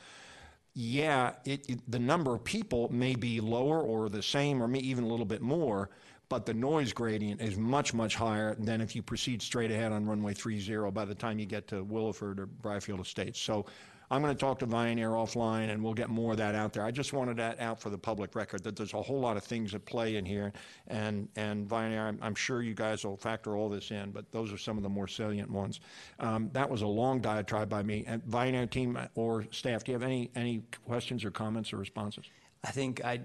[0.78, 5.04] yeah, it, it, the number of people may be lower or the same or even
[5.04, 5.90] a little bit more,
[6.28, 10.06] but the noise gradient is much, much higher than if you proceed straight ahead on
[10.06, 13.40] runway 30 by the time you get to Willowsford or Briarfield Estates.
[13.40, 13.66] So
[14.10, 16.84] I'm going to talk to Vianair offline and we'll get more of that out there.
[16.84, 19.44] I just wanted that out for the public record that there's a whole lot of
[19.44, 20.52] things at play in here.
[20.88, 24.52] And, and Vianair, I'm, I'm sure you guys will factor all this in, but those
[24.52, 25.80] are some of the more salient ones.
[26.20, 28.04] Um, that was a long diatribe by me.
[28.06, 32.26] And Vianair team or staff, do you have any, any questions or comments or responses?
[32.64, 33.20] I think I,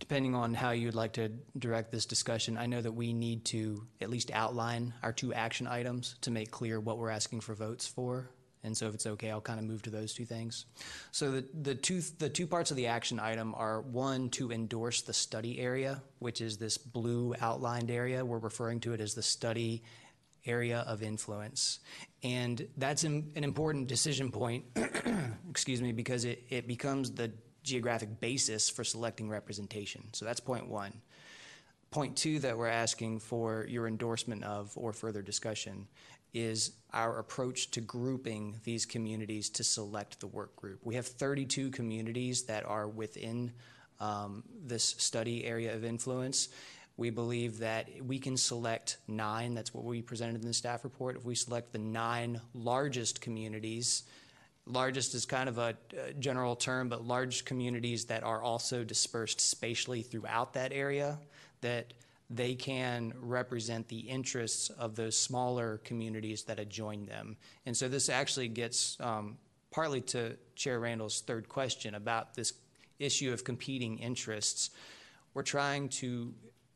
[0.00, 1.28] depending on how you'd like to
[1.58, 5.66] direct this discussion, I know that we need to at least outline our two action
[5.66, 8.30] items to make clear what we're asking for votes for.
[8.62, 10.66] And so if it's okay, I'll kind of move to those two things.
[11.12, 15.02] So the, the two the two parts of the action item are one to endorse
[15.02, 18.24] the study area, which is this blue outlined area.
[18.24, 19.82] We're referring to it as the study
[20.46, 21.80] area of influence.
[22.22, 24.64] And that's an, an important decision point,
[25.50, 27.30] excuse me, because it, it becomes the
[27.62, 30.04] geographic basis for selecting representation.
[30.12, 30.92] So that's point one.
[31.90, 35.88] Point two that we're asking for your endorsement of or further discussion
[36.32, 40.80] is our approach to grouping these communities to select the work group.
[40.84, 43.52] We have 32 communities that are within
[43.98, 46.48] um, this study area of influence.
[46.96, 51.16] We believe that we can select nine, that's what we presented in the staff report.
[51.16, 54.04] If we select the nine largest communities,
[54.66, 55.76] largest is kind of a,
[56.08, 61.18] a general term, but large communities that are also dispersed spatially throughout that area,
[61.60, 61.92] that
[62.28, 67.36] they can represent the interests of those smaller communities that adjoin them.
[67.66, 69.36] And so this actually gets um,
[69.72, 72.52] partly to Chair Randall's third question about this
[73.00, 74.70] issue of competing interests.
[75.34, 76.32] We're trying to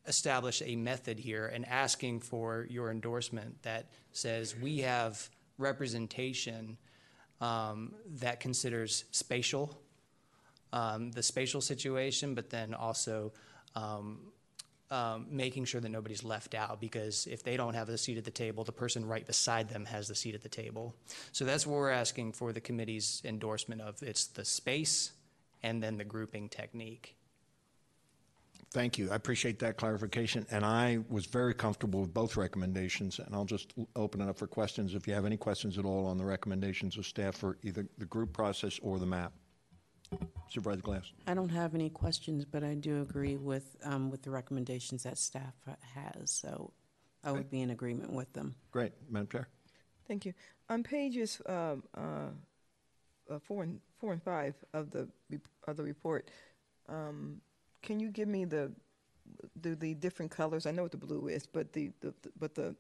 [0.07, 6.77] establish a method here and asking for your endorsement that says we have representation
[7.41, 9.79] um, that considers spatial,
[10.73, 13.33] um, the spatial situation, but then also
[13.75, 14.19] um,
[14.91, 18.25] um, making sure that nobody's left out because if they don't have a seat at
[18.25, 20.95] the table, the person right beside them has the seat at the table.
[21.33, 24.03] So that's what we're asking for the committee's endorsement of.
[24.03, 25.13] It's the space
[25.63, 27.17] and then the grouping technique.
[28.75, 29.09] Thank you.
[29.13, 30.45] I appreciate that clarification.
[30.51, 33.21] And I was very comfortable with both recommendations.
[33.21, 36.07] And I'll just open it up for questions if you have any questions at all
[36.07, 39.33] on the recommendations of staff for either the group process or the map.
[40.49, 41.13] Supervisor Glass.
[41.29, 45.19] I don't have any questions, but I do agree with, um, with the recommendations that
[45.19, 45.55] staff
[45.95, 46.73] has, so
[47.25, 48.55] I would be in agreement with them.
[48.71, 48.93] Great.
[49.09, 49.49] Madam Chair.
[50.07, 50.35] Thank you.
[50.69, 52.01] On pages um, uh,
[53.31, 55.09] uh, four and four and five of the
[55.67, 56.31] of the report,
[56.89, 57.41] um,
[57.85, 58.73] can you give me the,
[59.61, 60.67] the the different colors?
[60.67, 62.75] I know what the blue is, but the, the, the but the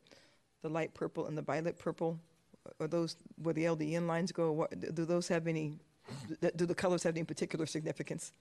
[0.62, 2.18] the light purple and the violet purple
[2.80, 4.50] are those where the LDN lines go?
[4.52, 5.78] What, do those have any?
[6.56, 8.32] Do the colors have any particular significance?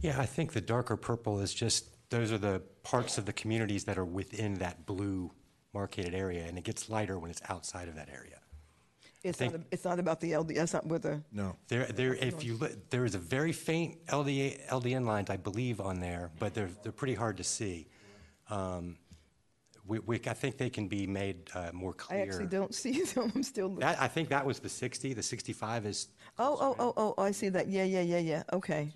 [0.00, 3.84] Yeah, I think the darker purple is just, those are the parts of the communities
[3.84, 5.30] that are within that blue
[5.72, 8.40] marketed area, and it gets lighter when it's outside of that area.
[9.24, 9.60] It's think- not.
[9.70, 10.56] It's not about the LD.
[10.56, 11.22] That's not where the.
[11.32, 11.56] No.
[11.68, 15.80] There, there, if you look, there is a very faint LDA, LDN lines, I believe,
[15.80, 17.86] on there, but they're, they're pretty hard to see.
[18.50, 18.98] Um,
[19.86, 22.20] We, we, I think they can be made uh, more clear.
[22.20, 22.32] I clear.
[22.32, 23.32] actually don't see them.
[23.34, 23.66] I'm still.
[23.68, 23.80] looking.
[23.80, 26.08] That, I think that was the 60, the 65 is,
[26.38, 27.68] Oh, oh, oh, oh, oh, I see that.
[27.68, 28.42] Yeah, yeah, yeah, yeah.
[28.52, 28.92] Okay.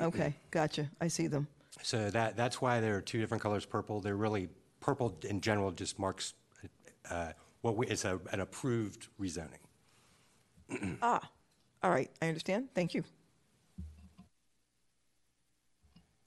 [0.00, 0.88] Okay, gotcha.
[1.00, 1.46] I see them.
[1.82, 4.00] so that, that's why there are two different colors purple.
[4.00, 4.48] They're really,
[4.80, 6.32] purple in general just marks
[7.10, 7.32] uh,
[7.62, 9.58] what we, it's a, an approved rezoning.
[11.02, 11.20] Ah,
[11.82, 12.10] all right.
[12.22, 12.68] I understand.
[12.74, 13.02] Thank you.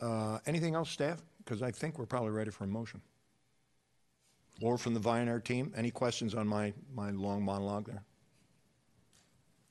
[0.02, 1.22] Uh, Anything else, staff?
[1.44, 3.02] Because I think we're probably ready for a motion.
[4.62, 8.04] Or from the Vianair team, any questions on my, my long monologue there?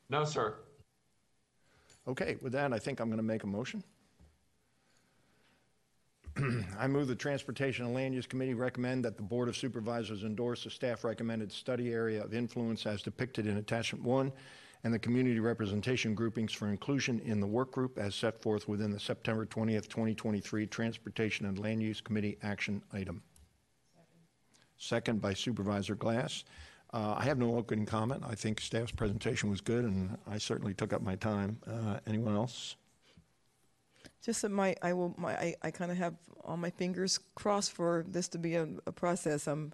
[0.09, 0.55] No, sir.
[2.09, 3.83] Okay, with that, I think I'm going to make a motion.
[6.79, 10.65] I move the Transportation and Land Use Committee recommend that the Board of Supervisors endorse
[10.65, 14.33] the staff recommended study area of influence as depicted in Attachment 1
[14.85, 18.91] and the community representation groupings for inclusion in the work group as set forth within
[18.91, 23.23] the September 20th, 2023 Transportation and Land Use Committee action item.
[24.79, 26.45] Second by Supervisor Glass.
[26.93, 28.23] Uh, I have no open comment.
[28.27, 31.59] I think staff's presentation was good, and I certainly took up my time.
[31.67, 32.77] Uh, Anyone else?
[34.25, 36.15] Just that my, I will, my, I, I kind of have
[36.45, 39.49] all my fingers crossed for this to be a, a process.
[39.49, 39.73] I'm,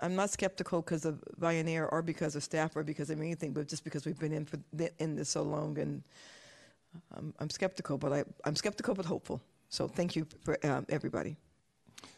[0.00, 3.68] I'm not skeptical because of Vianair or because of staff or because of anything, but
[3.68, 6.02] just because we've been in for th- in this so long, and
[7.14, 9.40] I'm, I'm skeptical, but I, I'm skeptical but hopeful.
[9.68, 11.36] So thank you for um, everybody.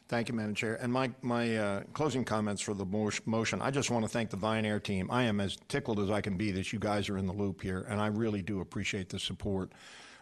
[0.08, 0.76] Thank you, Madam Chair.
[0.80, 4.36] And my, my uh, closing comments for the motion, I just want to thank the
[4.36, 5.10] Vianair team.
[5.10, 7.62] I am as tickled as I can be that you guys are in the loop
[7.62, 9.72] here, and I really do appreciate the support.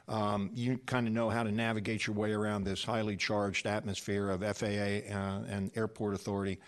[0.08, 4.30] Um, You kind of know how to navigate your way around this highly charged atmosphere
[4.30, 6.58] of FAA uh, and Airport Authority.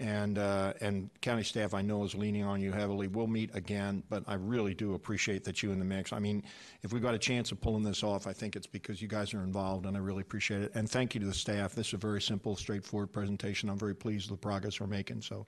[0.00, 3.08] And, uh, and county staff, I know, is leaning on you heavily.
[3.08, 6.12] We'll meet again, but I really do appreciate that you in the mix.
[6.12, 6.44] I mean,
[6.82, 9.34] if we've got a chance of pulling this off, I think it's because you guys
[9.34, 10.70] are involved, and I really appreciate it.
[10.76, 11.74] And thank you to the staff.
[11.74, 13.68] This is a very simple, straightforward presentation.
[13.68, 15.46] I'm very pleased with the progress we're making, so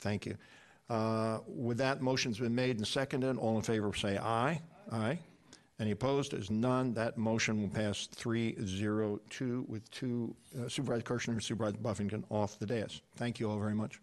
[0.00, 0.36] thank you.
[0.88, 3.38] Uh, With that, motion's been made and seconded.
[3.38, 4.60] All in favor, say aye.
[4.92, 5.18] Aye.
[5.80, 6.32] Any opposed?
[6.32, 6.92] There's none.
[6.92, 12.66] That motion will pass 302 with two uh, Supervisor Kershner and Supervisor Buffington off the
[12.66, 13.00] dais.
[13.16, 13.98] Thank you all very much.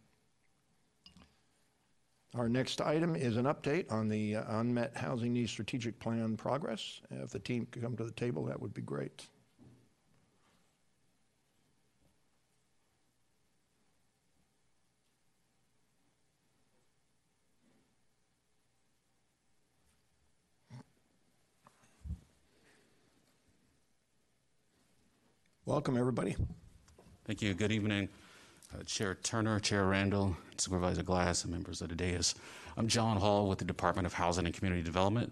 [2.33, 6.99] Our next item is an update on the uh, unmet housing needs strategic plan progress.
[7.11, 9.27] If the team could come to the table, that would be great.
[25.67, 26.37] Welcome, everybody.
[27.25, 27.53] Thank you.
[27.53, 28.07] Good evening,
[28.73, 32.35] uh, Chair Turner, Chair Randall, Supervisor Glass, and members of the dais.
[32.77, 35.29] I'm John Hall with the Department of Housing and Community Development.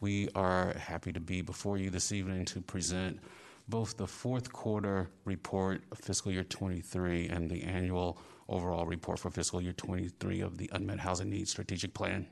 [0.00, 3.20] We are happy to be before you this evening to present
[3.68, 8.18] both the fourth quarter report of fiscal year 23 and the annual
[8.48, 12.26] overall report for fiscal year 23 of the Unmet Housing Needs Strategic Plan.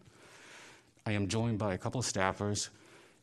[1.07, 2.71] I am joined by a couple of staffers.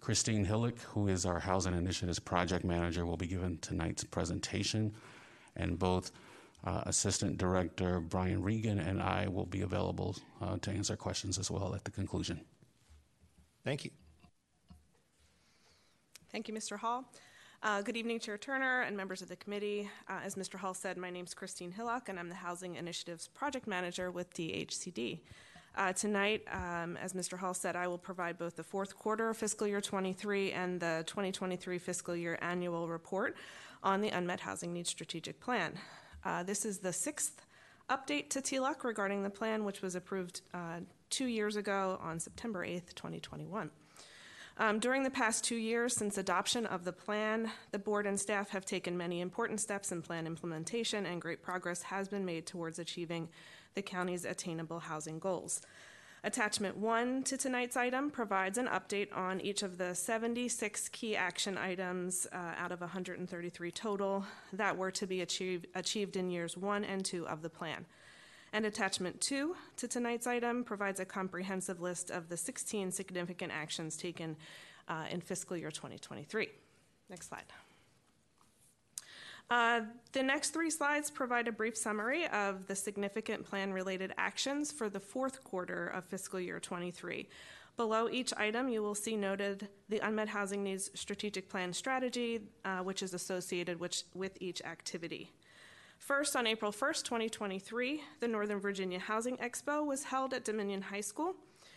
[0.03, 4.93] Christine Hillick, who is our Housing Initiatives Project Manager, will be giving tonight's presentation,
[5.55, 6.11] and both
[6.65, 11.49] uh, Assistant Director Brian Regan and I will be available uh, to answer questions as
[11.49, 12.41] well at the conclusion.
[13.63, 13.91] Thank you.
[16.33, 16.77] Thank you, Mr.
[16.77, 17.05] Hall.
[17.61, 19.89] Uh, Good evening, Chair Turner and members of the committee.
[20.09, 20.55] Uh, As Mr.
[20.55, 24.33] Hall said, my name is Christine Hillock, and I'm the Housing Initiatives Project Manager with
[24.33, 25.21] DHCD.
[25.75, 27.37] Uh, Tonight, um, as Mr.
[27.37, 31.03] Hall said, I will provide both the fourth quarter of fiscal year '23 and the
[31.07, 33.35] 2023 fiscal year annual report
[33.81, 35.73] on the Unmet Housing Needs Strategic Plan.
[36.23, 37.45] Uh, This is the sixth
[37.89, 42.65] update to TLUC regarding the plan, which was approved uh, two years ago on September
[42.65, 43.71] 8th, 2021.
[44.57, 48.49] Um, during the past two years since adoption of the plan, the board and staff
[48.49, 52.77] have taken many important steps in plan implementation, and great progress has been made towards
[52.77, 53.29] achieving
[53.75, 55.61] the county's attainable housing goals.
[56.25, 61.57] Attachment one to tonight's item provides an update on each of the 76 key action
[61.57, 66.85] items uh, out of 133 total that were to be achieved, achieved in years one
[66.85, 67.85] and two of the plan.
[68.53, 73.97] And attachment two to tonight's item provides a comprehensive list of the 16 significant actions
[73.97, 74.37] taken
[74.87, 76.47] uh, in fiscal year 2023.
[77.09, 77.43] Next slide.
[79.53, 79.81] Uh,
[80.13, 84.89] the next three slides provide a brief summary of the significant plan related actions for
[84.89, 87.27] the fourth quarter of fiscal year 23.
[87.77, 92.79] Below each item, you will see noted the unmet housing needs strategic plan strategy, uh,
[92.79, 95.29] which is associated with, with each activity.
[95.99, 101.01] First, on April 1st, 2023, the Northern Virginia Housing Expo was held at Dominion High
[101.01, 101.35] School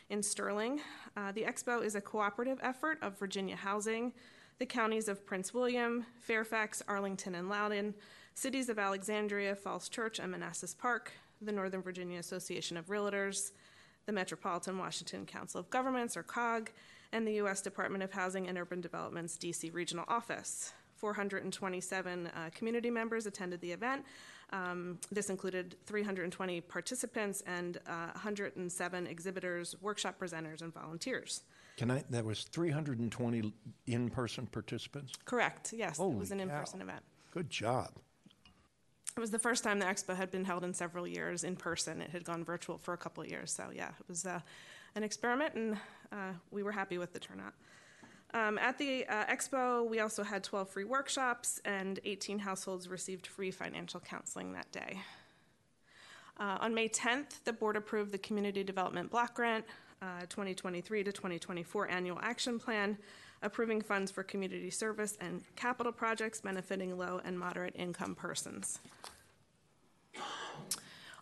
[0.08, 0.80] in Sterling.
[1.14, 4.14] Uh, the expo is a cooperative effort of Virginia Housing,
[4.58, 7.94] the counties of Prince William, Fairfax, Arlington, and Loudoun,
[8.34, 13.52] cities of Alexandria, Falls Church, and Manassas Park, the Northern Virginia Association of Realtors,
[14.06, 16.70] the Metropolitan Washington Council of Governments, or COG,
[17.12, 17.60] and the U.S.
[17.60, 19.70] Department of Housing and Urban Development's D.C.
[19.70, 20.72] Regional Office.
[20.96, 24.04] 427 uh, community members attended the event.
[24.50, 31.42] Um, this included 320 participants and uh, 107 exhibitors, workshop presenters, and volunteers.
[31.76, 33.52] Can I, that was 320
[33.86, 35.12] in-person participants?
[35.24, 35.98] Correct, yes.
[35.98, 36.64] It was an in cow.
[36.74, 37.02] event.
[37.32, 37.90] Good job.
[39.16, 42.00] It was the first time the expo had been held in several years in person.
[42.00, 43.52] It had gone virtual for a couple of years.
[43.52, 44.40] So, yeah, it was uh,
[44.94, 45.76] an experiment, and
[46.12, 47.54] uh, we were happy with the turnout.
[48.34, 53.26] Um, at the uh, expo, we also had 12 free workshops, and 18 households received
[53.26, 55.00] free financial counseling that day.
[56.38, 59.64] Uh, on May 10th, the board approved the Community Development Block Grant
[60.02, 62.98] uh, 2023 to 2024 Annual Action Plan,
[63.42, 68.80] approving funds for community service and capital projects benefiting low and moderate income persons.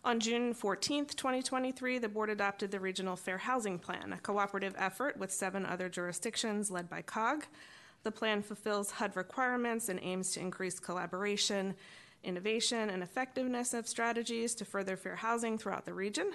[0.03, 5.17] On June 14th, 2023, the board adopted the Regional Fair Housing Plan, a cooperative effort
[5.17, 7.45] with seven other jurisdictions led by COG.
[8.03, 11.73] The plan fulfills HUD requirements and aims to increase collaboration,
[12.23, 16.31] innovation, and effectiveness of strategies to further fair housing throughout the region.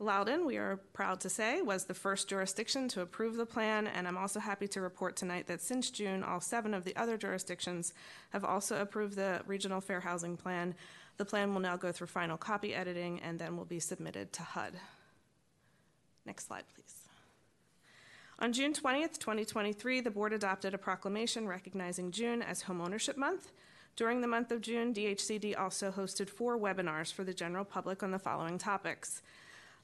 [0.00, 4.06] Loudoun, we are proud to say, was the first jurisdiction to approve the plan, and
[4.06, 7.92] I'm also happy to report tonight that since June, all seven of the other jurisdictions
[8.30, 10.76] have also approved the Regional Fair Housing Plan.
[11.16, 14.42] The plan will now go through final copy editing and then will be submitted to
[14.42, 14.74] HUD.
[16.24, 16.94] Next slide, please.
[18.38, 23.50] On June 20th, 2023, the board adopted a proclamation recognizing June as Homeownership Month.
[23.96, 28.12] During the month of June, DHCD also hosted four webinars for the general public on
[28.12, 29.22] the following topics.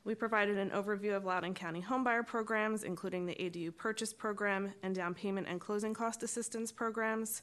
[0.05, 4.95] We provided an overview of Loudoun County homebuyer programs, including the ADU purchase program and
[4.95, 7.41] down payment and closing cost assistance programs.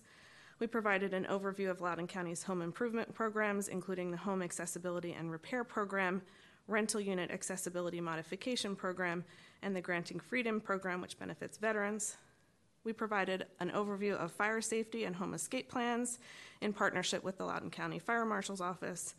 [0.60, 5.32] We provided an overview of Loudoun County's home improvement programs, including the Home Accessibility and
[5.32, 6.22] Repair Program,
[6.68, 9.26] Rental Unit Accessibility Modification Program,
[9.64, 12.18] and the Granting Freedom Program, which benefits veterans.
[12.84, 16.20] We provided an overview of fire safety and home escape plans
[16.62, 19.16] in partnership with the Loudoun County Fire Marshal's Office.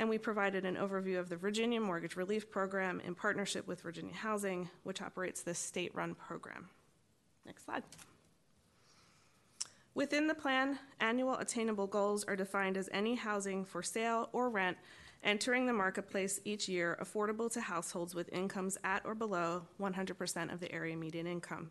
[0.00, 4.14] And we provided an overview of the Virginia Mortgage Relief Program in partnership with Virginia
[4.14, 6.70] Housing, which operates this state run program.
[7.44, 7.82] Next slide.
[9.94, 14.78] Within the plan, annual attainable goals are defined as any housing for sale or rent
[15.22, 20.60] entering the marketplace each year affordable to households with incomes at or below 100% of
[20.60, 21.70] the area median income.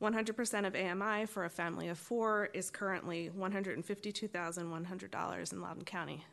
[0.00, 6.24] 100% of AMI for a family of four is currently $152,100 in Loudoun County.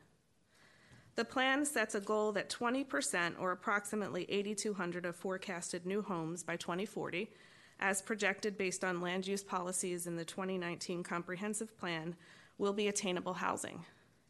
[1.19, 6.55] The plan sets a goal that 20%, or approximately 8,200 of forecasted new homes by
[6.55, 7.29] 2040,
[7.81, 12.15] as projected based on land use policies in the 2019 Comprehensive Plan,
[12.57, 13.83] will be attainable housing.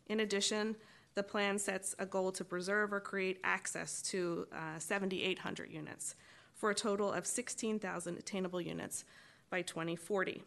[0.07, 0.75] In addition,
[1.13, 6.15] the plan sets a goal to preserve or create access to uh, 7,800 units
[6.55, 9.05] for a total of 16,000 attainable units
[9.51, 10.41] by 2040.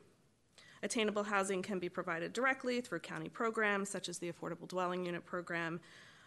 [0.83, 5.25] Attainable housing can be provided directly through county programs such as the Affordable Dwelling Unit
[5.25, 5.79] Program,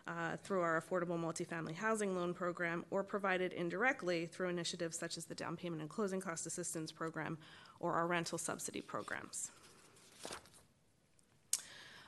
[0.08, 5.26] uh, through our Affordable Multifamily Housing Loan Program, or provided indirectly through initiatives such as
[5.26, 7.38] the Down Payment and Closing Cost Assistance Program
[7.80, 9.52] or our rental subsidy programs.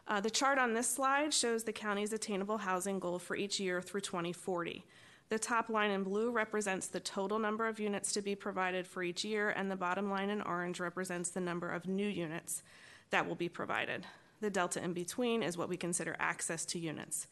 [0.07, 3.81] Uh, the chart on this slide shows the county's attainable housing goal for each year
[3.81, 4.85] through 2040.
[5.29, 9.03] The top line in blue represents the total number of units to be provided for
[9.03, 12.63] each year, and the bottom line in orange represents the number of new units
[13.09, 14.05] that will be provided.
[14.39, 17.27] The delta in between is what we consider access to units.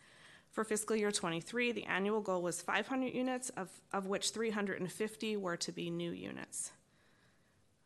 [0.55, 5.57] For fiscal year 23, the annual goal was 500 units, of, of which 350 were
[5.57, 6.71] to be new units.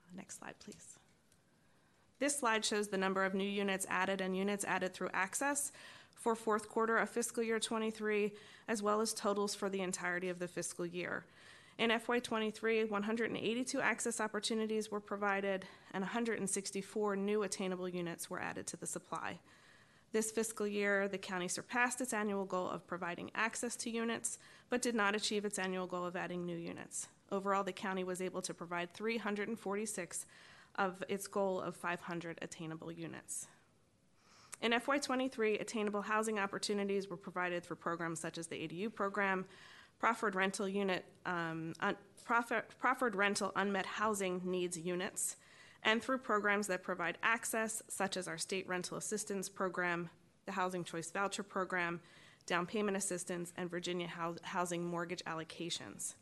[0.03, 0.99] Uh, next slide, please.
[2.19, 5.71] This slide shows the number of new units added and units added through access
[6.13, 8.33] for fourth quarter of fiscal year 23,
[8.67, 11.25] as well as totals for the entirety of the fiscal year.
[11.79, 18.77] In FY23, 182 access opportunities were provided and 164 new attainable units were added to
[18.77, 19.39] the supply.
[20.11, 24.39] This fiscal year, the county surpassed its annual goal of providing access to units,
[24.69, 27.07] but did not achieve its annual goal of adding new units.
[27.31, 30.25] Overall, the county was able to provide 346
[30.77, 33.47] of its goal of 500 attainable units.
[34.61, 39.45] In FY23, attainable housing opportunities were provided for programs such as the ADU program,
[39.99, 41.95] proffered rental unit, um, un-
[42.25, 45.35] proffer- proffered rental unmet housing needs units,
[45.83, 50.09] and through programs that provide access, such as our state rental assistance program,
[50.45, 52.01] the Housing Choice Voucher Program,
[52.45, 54.09] down payment assistance, and Virginia
[54.41, 56.15] housing mortgage allocations.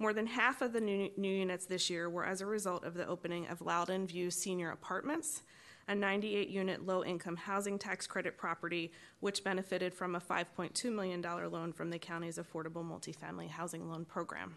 [0.00, 2.94] More than half of the new, new units this year were as a result of
[2.94, 5.42] the opening of Loudoun View Senior Apartments,
[5.88, 11.22] a 98 unit low income housing tax credit property, which benefited from a $5.2 million
[11.22, 14.56] loan from the county's Affordable Multifamily Housing Loan Program.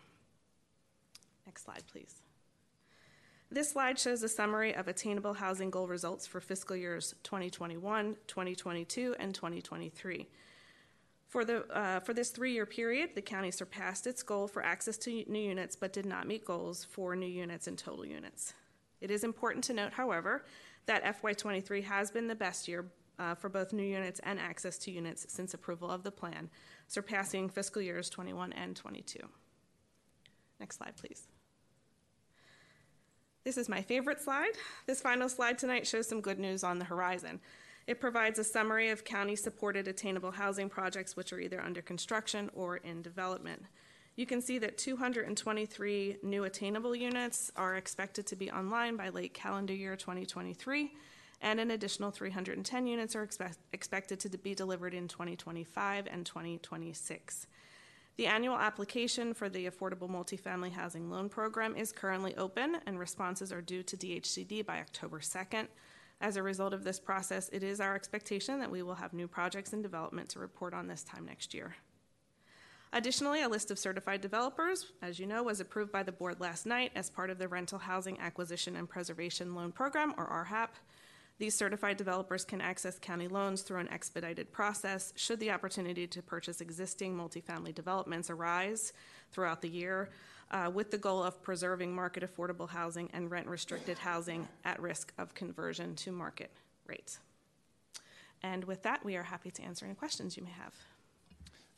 [1.45, 2.22] Next slide, please.
[3.54, 9.16] This slide shows a summary of attainable housing goal results for fiscal years 2021, 2022,
[9.20, 10.30] and 2023.
[11.28, 14.97] For, the, uh, for this three year period, the county surpassed its goal for access
[14.99, 18.54] to new units but did not meet goals for new units and total units.
[19.02, 20.45] It is important to note, however,
[20.86, 22.86] that FY23 has been the best year
[23.20, 26.49] uh, for both new units and access to units since approval of the plan,
[26.88, 29.20] surpassing fiscal years 21 and 22.
[30.58, 31.28] Next slide, please.
[33.44, 34.52] This is my favorite slide.
[34.86, 37.39] This final slide tonight shows some good news on the horizon.
[37.88, 42.52] It provides a summary of county supported attainable housing projects which are either under construction
[42.54, 43.64] or in development.
[44.16, 49.34] You can see that 223 new attainable units are expected to be online by late
[49.34, 50.92] calendar year 2023,
[51.42, 57.48] and an additional 310 units are expect- expected to be delivered in 2025 and 2026.
[58.18, 63.51] The annual application for the Affordable Multifamily Housing Loan Program is currently open, and responses
[63.51, 65.68] are due to DHCD by October 2nd.
[66.20, 69.28] As a result of this process, it is our expectation that we will have new
[69.28, 71.76] projects in development to report on this time next year.
[72.93, 76.66] Additionally, a list of certified developers, as you know, was approved by the board last
[76.66, 80.70] night as part of the Rental Housing Acquisition and Preservation Loan Program, or RHAP.
[81.42, 86.22] These certified developers can access county loans through an expedited process should the opportunity to
[86.22, 88.94] purchase existing multifamily developments arise
[89.32, 90.12] throughout the year,
[90.52, 95.14] uh, with the goal of preserving market affordable housing and rent restricted housing at risk
[95.18, 96.52] of conversion to market
[96.86, 97.18] rates.
[98.44, 100.76] And with that, we are happy to answer any questions you may have.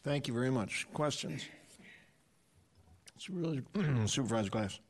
[0.04, 0.90] Thank you very much.
[0.92, 1.46] Questions?
[3.18, 4.82] Supervisor Glass.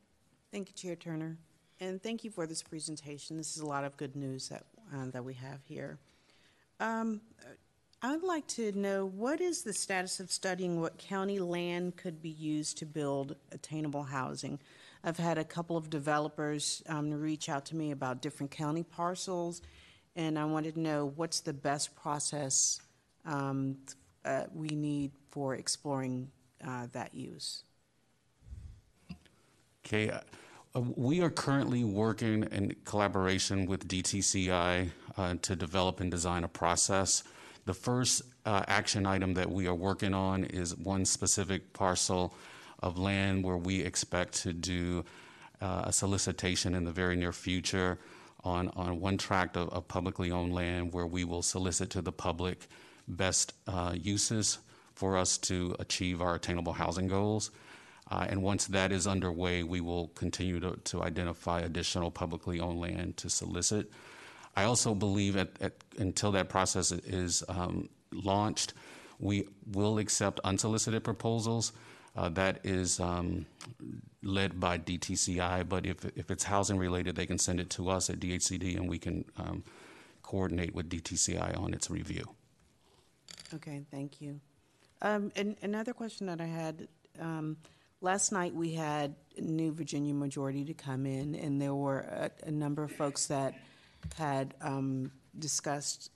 [0.50, 1.36] Thank you, Chair Turner.
[1.80, 3.36] And thank you for this presentation.
[3.36, 4.64] This is a lot of good news that,
[4.94, 5.98] uh, that we have here.
[6.80, 7.20] Um,
[8.02, 12.30] I'd like to know what is the status of studying what county land could be
[12.30, 14.58] used to build attainable housing?
[15.02, 19.62] I've had a couple of developers um, reach out to me about different county parcels,
[20.16, 22.80] and I wanted to know what's the best process
[23.24, 23.76] um,
[24.24, 26.30] uh, we need for exploring
[26.66, 27.64] uh, that use.
[29.84, 30.20] Okay, uh,
[30.74, 37.22] we are currently working in collaboration with DTCI uh, to develop and design a process.
[37.64, 42.34] The first uh, action item that we are working on is one specific parcel
[42.82, 45.04] of land where we expect to do
[45.60, 47.98] uh, a solicitation in the very near future
[48.42, 52.12] on, on one tract of, of publicly owned land where we will solicit to the
[52.12, 52.66] public
[53.06, 54.58] best uh, uses
[54.94, 57.52] for us to achieve our attainable housing goals.
[58.10, 63.16] Uh, and once that is underway, we will continue to, identify additional publicly owned land
[63.16, 63.90] to solicit.
[64.56, 65.36] I also believe
[65.98, 68.74] until that process is um, launched,
[69.18, 71.72] we will accept unsolicited proposals.
[72.16, 73.44] Uh, that is um,
[74.22, 78.08] led by DTCI, but if, if it's housing related, they can send it to us
[78.08, 79.64] at DHCD and we can um,
[80.22, 82.24] coordinate with DTCI on its review.
[83.52, 84.38] Okay, thank you.
[85.02, 86.86] And another question that I had
[88.04, 92.50] last night, we had New Virginia Majority to come in, and there were a, a
[92.50, 93.54] number of folks that
[94.16, 96.10] had um, discussed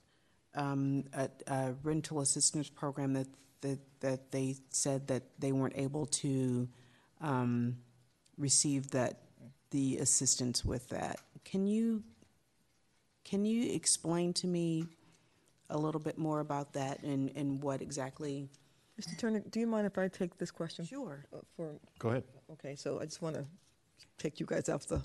[0.55, 3.27] um, a, a, rental assistance program that,
[3.61, 6.67] that that they said that they weren't able to
[7.21, 7.77] um,
[8.37, 9.21] receive that
[9.71, 11.19] the assistance with that.
[11.43, 12.03] Can you
[13.25, 14.85] can you explain to me
[15.69, 18.49] a little bit more about that and, and what exactly?
[18.99, 19.17] Mr.
[19.17, 20.85] Turner, do you mind if I take this question?
[20.85, 21.25] Sure.
[21.33, 22.23] Uh, For, Go ahead.
[22.53, 23.45] okay, so I just want to
[24.17, 25.01] take you guys off the,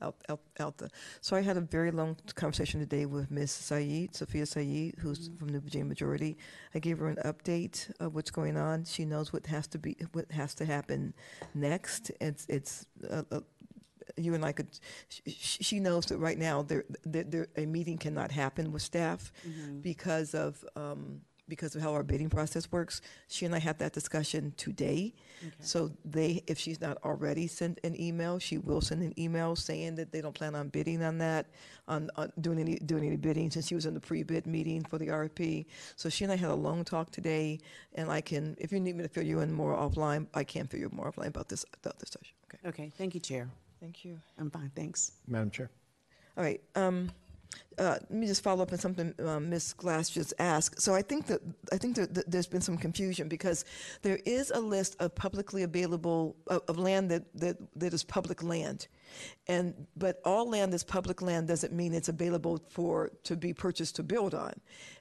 [0.00, 0.88] out, out, out the.
[1.20, 3.50] So I had a very long conversation today with Ms.
[3.50, 6.36] Saeed, Sophia Saeed, who's from New Virginia Majority.
[6.74, 8.84] I gave her an update of what's going on.
[8.84, 11.12] She knows what has to be, what has to happen
[11.54, 12.10] next.
[12.20, 13.40] It's, it's, uh, uh,
[14.16, 14.68] you and I could,
[15.08, 19.32] sh- she knows that right now there, there, there, a meeting cannot happen with staff
[19.82, 23.00] because of um, because of how our bidding process works.
[23.28, 25.14] She and I had that discussion today.
[25.60, 29.96] So they, if she's not already sent an email, she will send an email saying
[29.96, 31.46] that they don't plan on bidding on that,
[31.86, 34.96] on, on doing any doing any bidding since she was in the pre-bid meeting for
[34.96, 35.66] the RFP.
[35.96, 37.60] So she and I had a long talk today,
[37.94, 40.66] and I can, if you need me to fill you in more offline, I can
[40.66, 42.34] fill you more offline about this about this session.
[42.46, 42.68] Okay.
[42.68, 43.50] Okay, thank you, Chair.
[43.80, 44.18] Thank you.
[44.38, 45.12] I'm fine, thanks.
[45.28, 45.70] Madam Chair.
[46.36, 46.60] All right.
[46.74, 47.10] Um,
[47.78, 49.72] uh, let me just follow up on something um, Ms.
[49.72, 50.80] Glass just asked.
[50.80, 51.40] So I think that
[51.72, 53.64] I think that, that there's been some confusion because
[54.02, 58.86] there is a list of publicly available of land that, that that is public land,
[59.46, 63.96] and but all land that's public land doesn't mean it's available for to be purchased
[63.96, 64.54] to build on,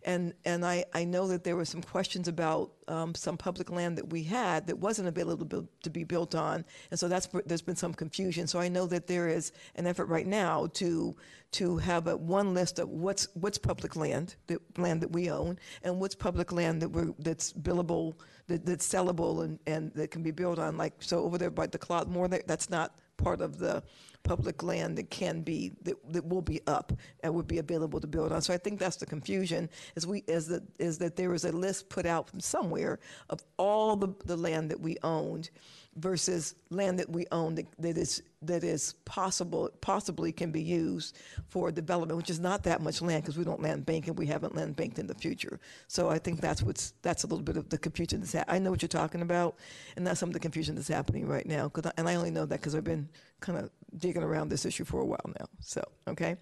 [0.04, 3.98] and and I, I know that there were some questions about um, some public land
[3.98, 7.76] that we had that wasn't available to, be built on, and so that's there's been
[7.76, 8.48] some confusion.
[8.48, 11.16] So I know that there is an effort right now to
[11.54, 15.58] to have a one list of what's what's public land, the land that we own,
[15.84, 18.16] and what's public land that we're that's billable,
[18.48, 20.78] that, that's sellable, and, and that can be built on.
[20.78, 23.84] Like so over there by the Cloud More, that- that's not part of the
[24.24, 28.08] public land that can be that, that will be up and would be available to
[28.08, 28.42] build on.
[28.42, 31.52] So I think that's the confusion is we is that is that there is a
[31.52, 33.00] list put out from somewhere
[33.30, 35.50] of all the, the land that we owned
[35.96, 41.18] versus land that we own that, that is that is possible possibly can be used
[41.48, 44.26] for development, which is not that much land because we don't land bank and we
[44.26, 45.60] haven't land banked in the future.
[45.88, 48.60] So I think that's what's that's a little bit of the confusion that's ha- I
[48.60, 49.56] know what you're talking about,
[49.96, 51.70] and that's some of the confusion that's happening right now.
[51.70, 54.66] Cause I, and I only know that because I've been kind of digging around this
[54.66, 55.46] issue for a while now.
[55.60, 56.38] So okay,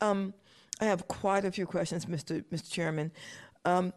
[0.00, 0.34] um,
[0.80, 2.44] I have quite a few questions, Mr.
[2.52, 2.70] Mr.
[2.70, 3.12] Chairman.
[3.64, 3.92] Um,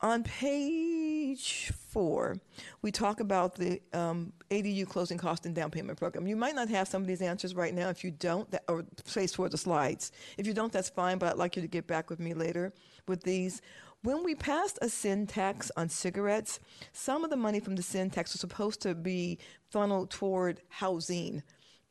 [0.00, 2.36] on page four,
[2.82, 6.26] we talk about the um, ADU closing cost and down payment program.
[6.26, 7.88] You might not have some of these answers right now.
[7.88, 10.12] If you don't, that, or place for the slides.
[10.36, 12.72] If you don't, that's fine, but I'd like you to get back with me later
[13.08, 13.60] with these.
[14.02, 16.60] When we passed a sin tax on cigarettes,
[16.92, 19.38] some of the money from the sin tax was supposed to be
[19.70, 21.42] funneled toward housing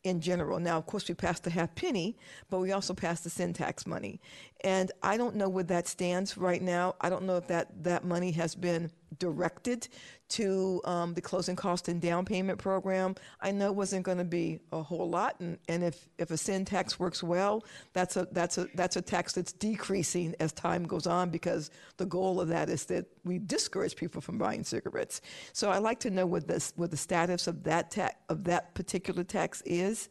[0.04, 0.60] in general.
[0.60, 2.18] Now, of course, we passed the half penny,
[2.50, 4.22] but we also passed the sin tax money.
[4.62, 6.96] And I don't know where that stands right now.
[7.00, 9.88] I don't know if that, that money has been directed
[10.30, 13.16] to um, the closing cost and down payment program.
[13.40, 16.38] I know it wasn't going to be a whole lot, and, and if, if a
[16.38, 20.84] sin tax works well, that's a that's a that's a tax that's decreasing as time
[20.84, 25.22] goes on because the goal of that is that we discourage people from buying cigarettes.
[25.54, 28.74] So I'd like to know what this what the status of that ta- of that
[28.74, 30.10] particular tax is.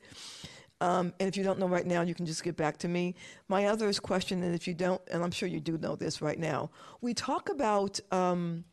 [0.80, 3.14] Um, and if you don't know right now, you can just get back to me.
[3.48, 6.38] My other question, and if you don't, and I'm sure you do know this right
[6.38, 6.70] now,
[7.00, 8.64] we talk about um,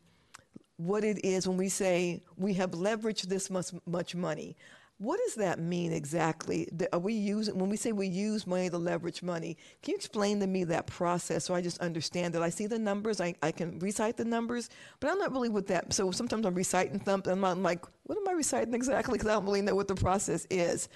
[0.76, 4.56] what it is when we say we have leveraged this much, much money.
[4.98, 6.68] What does that mean exactly?
[6.92, 9.56] Are we using when we say we use money to leverage money?
[9.82, 12.42] Can you explain to me that process so I just understand it?
[12.42, 14.70] I see the numbers, I, I can recite the numbers,
[15.00, 15.92] but I'm not really with that.
[15.92, 19.14] So sometimes I'm reciting something, and I'm like, what am I reciting exactly?
[19.14, 20.88] Because I don't really know what the process is.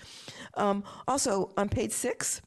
[0.54, 2.40] Um, also, on page six,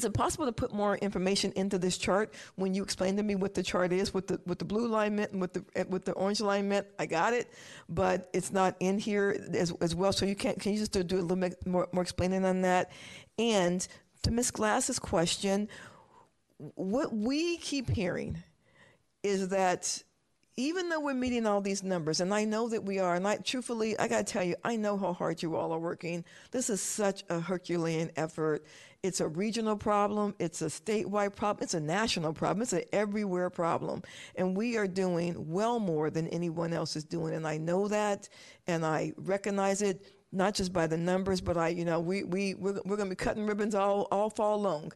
[0.00, 3.34] is it possible to put more information into this chart when you explain to me
[3.34, 6.06] what the chart is, what the what the blue line meant and what the what
[6.06, 6.86] the orange line meant?
[6.98, 7.52] I got it,
[7.86, 10.14] but it's not in here as, as well.
[10.14, 12.92] So you can can you just do a little bit more, more explaining on that?
[13.38, 13.86] And
[14.22, 15.68] to Miss Glass's question,
[16.56, 18.42] what we keep hearing
[19.22, 20.02] is that
[20.56, 23.36] even though we're meeting all these numbers, and I know that we are, and I
[23.36, 26.24] truthfully, I gotta tell you, I know how hard you all are working.
[26.52, 28.64] This is such a Herculean effort.
[29.02, 33.48] It's a regional problem, it's a statewide problem, it's a national problem, it's an everywhere
[33.48, 34.02] problem.
[34.36, 37.34] And we are doing well more than anyone else is doing.
[37.34, 38.28] And I know that,
[38.66, 42.54] and I recognize it, not just by the numbers, but I, you know, we, we,
[42.54, 44.92] we're, we're gonna be cutting ribbons all, all fall long.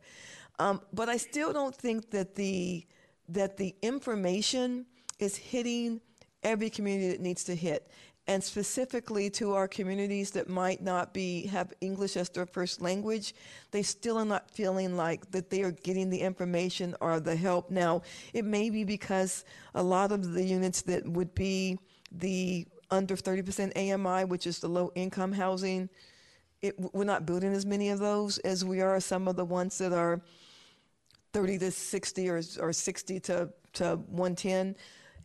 [0.59, 2.87] Um, but I still don't think that the,
[3.31, 4.85] that the information
[5.19, 6.03] is hitting
[6.43, 7.91] every community that needs to hit
[8.27, 13.35] and specifically to our communities that might not be have english as their first language
[13.70, 17.70] they still are not feeling like that they are getting the information or the help.
[17.70, 18.03] Now
[18.33, 19.45] it may be because
[19.75, 21.79] a lot of the units that would be
[22.12, 25.89] the under 30% ami which is the low income housing
[26.62, 29.77] it, we're not building as many of those as we are some of the ones
[29.79, 30.20] that are
[31.33, 34.77] 30 to 60 or, or 60 to, to 110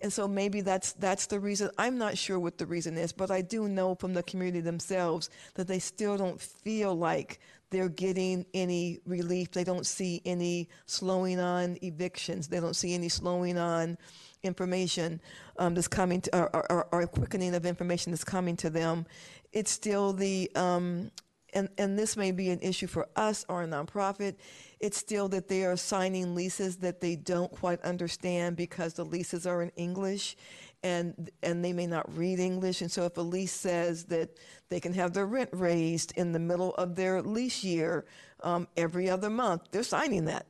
[0.01, 1.69] and so maybe that's that's the reason.
[1.77, 5.29] I'm not sure what the reason is but i do know from the community themselves
[5.55, 7.39] that they still don't feel like
[7.71, 9.51] they're getting any relief.
[9.51, 12.47] They don't see any slowing on evictions.
[12.47, 13.97] They don't see any slowing on
[14.41, 15.21] information
[15.57, 19.05] um, that's coming to or, or, or quickening of information that's coming to them.
[19.51, 21.11] It's still the um,
[21.53, 24.35] and, and this may be an issue for us or a nonprofit
[24.79, 29.45] it's still that they are signing leases that they don't quite understand because the leases
[29.45, 30.37] are in English
[30.83, 32.81] and and they may not read English.
[32.81, 34.37] And so if a lease says that
[34.69, 38.05] they can have their rent raised in the middle of their lease year
[38.43, 40.45] um, every other month, they're signing that.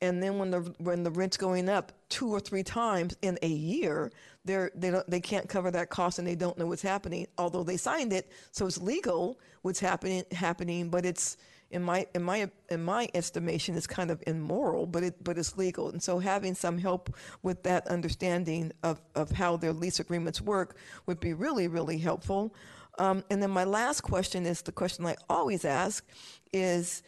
[0.00, 3.48] And then when the when the rent's going up two or three times in a
[3.48, 4.10] year,
[4.46, 7.26] they're they don't they can't cover that cost and they don't know what's happening.
[7.36, 11.36] Although they signed it, so it's legal what's happening happening, but it's
[11.70, 15.56] in my in my in my estimation it's kind of immoral, but it but it's
[15.56, 15.90] legal.
[15.90, 20.76] And so having some help with that understanding of of how their lease agreements work
[21.06, 22.54] would be really really helpful.
[22.98, 26.04] Um, and then my last question is the question I always ask
[26.52, 27.02] is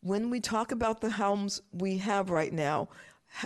[0.00, 2.88] when we talk about the homes we have right now,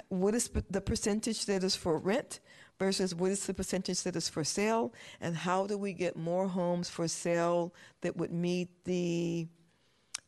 [0.09, 2.41] what is the percentage that is for rent
[2.79, 4.93] versus what is the percentage that is for sale?
[5.21, 9.49] And how do we get more homes for sale that would meet the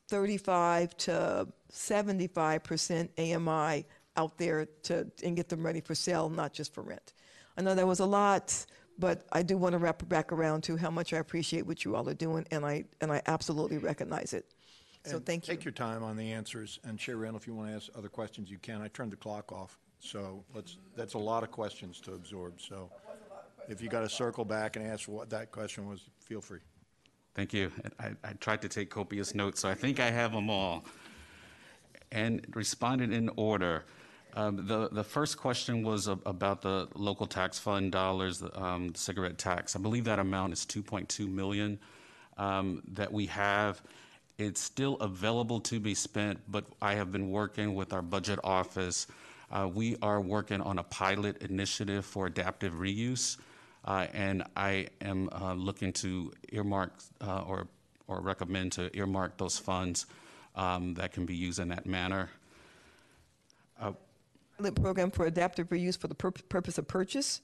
[0.08, 3.86] 35 to 75% AMI
[4.16, 7.14] out there to and get them ready for sale, not just for rent?
[7.56, 8.66] I know that was a lot,
[8.98, 11.84] but I do want to wrap it back around to how much I appreciate what
[11.84, 14.46] you all are doing, and I and I absolutely recognize it.
[15.04, 15.54] So And thank you.
[15.54, 18.08] Take your time on the answers, and Chair Randall, if you want to ask other
[18.08, 18.80] questions, you can.
[18.80, 22.90] I turned the clock off, so let's, that's a lot of questions to absorb, so
[23.68, 26.60] if you got to circle back and ask what that question was, feel free.
[27.34, 27.72] Thank you.
[27.98, 30.84] I, I tried to take copious notes, so I think I have them all.
[32.12, 33.84] And responded in order.
[34.34, 39.74] Um, the, the first question was about the local tax fund dollars, um, cigarette tax.
[39.74, 41.78] I believe that amount is 2.2 million
[42.36, 43.82] um, that we have.
[44.38, 49.06] It's still available to be spent, but I have been working with our budget office.
[49.50, 53.36] Uh, we are working on a pilot initiative for adaptive reuse.
[53.84, 57.68] Uh, and I am uh, looking to earmark uh, or,
[58.08, 60.06] or recommend to earmark those funds
[60.56, 62.30] um, that can be used in that manner.
[64.56, 67.42] pilot program for adaptive reuse for the pur- purpose of purchase?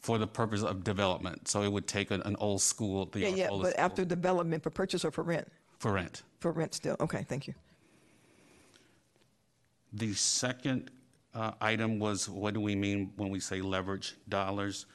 [0.00, 3.28] For the purpose of development, so it would take an, an old school, the Yeah,
[3.28, 5.48] yeah, but after development, for purchase or for rent?
[5.78, 6.22] for rent.
[6.40, 7.54] For rent still, okay, thank you.
[9.92, 10.90] The second
[11.34, 14.86] uh, item was what do we mean when we say leverage dollars?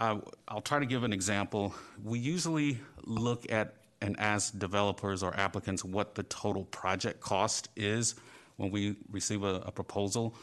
[0.00, 1.74] Uh, I'll try to give an example.
[2.04, 8.14] We usually look at and ask developers or applicants what the total project cost is
[8.56, 10.36] when we receive a, a proposal.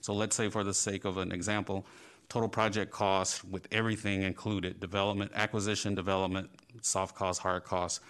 [0.00, 1.86] So let's say, for the sake of an example,
[2.30, 6.48] total project cost with everything included development, acquisition, development,
[6.80, 8.00] soft costs, hard costs,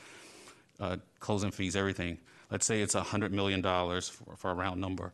[0.79, 2.19] uh, closing fees, everything.
[2.51, 5.13] Let's say it's $100 million for, for a round number.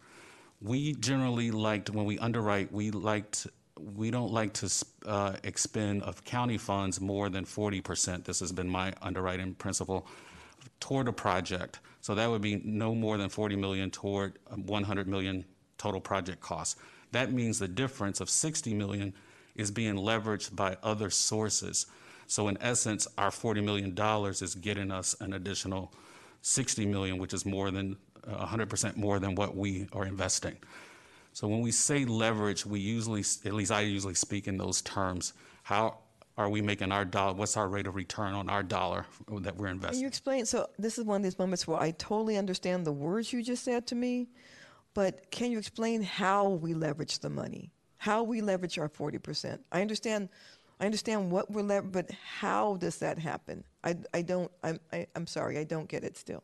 [0.61, 3.51] We generally liked, when we underwrite, we like to,
[3.95, 8.25] we don't like to uh, expend of county funds more than 40%.
[8.25, 10.07] This has been my underwriting principle
[10.81, 11.81] toward a project.
[12.01, 15.45] So that would be no more than 40 million toward um, 100 million
[15.77, 16.77] total project costs.
[17.13, 19.15] That means the difference of 60 million
[19.57, 21.87] is being leveraged by other sources.
[22.27, 25.93] So in essence, our 40 million dollars is getting us an additional
[26.43, 30.57] 60 million, which is more than uh, 100% more than what we are investing.
[31.39, 35.35] So when we say leverage, we usually, at least I usually speak in those terms.
[35.63, 35.99] How
[36.37, 37.35] are we making our dollar?
[37.35, 39.07] What's our rate of return on our dollar
[39.43, 39.99] that we're investing?
[39.99, 42.91] Can you explain, so this is one of these moments where I totally understand the
[42.91, 44.27] words you just said to me,
[44.95, 47.71] but can you explain how we leverage the money?
[47.99, 49.61] How we leverage our 40%?
[49.71, 50.31] I understand,
[50.81, 52.11] I understand what we're lever, but
[52.41, 53.63] how does that happen?
[53.85, 56.43] I, I don't, I'm, I, I'm sorry, I don't get it still.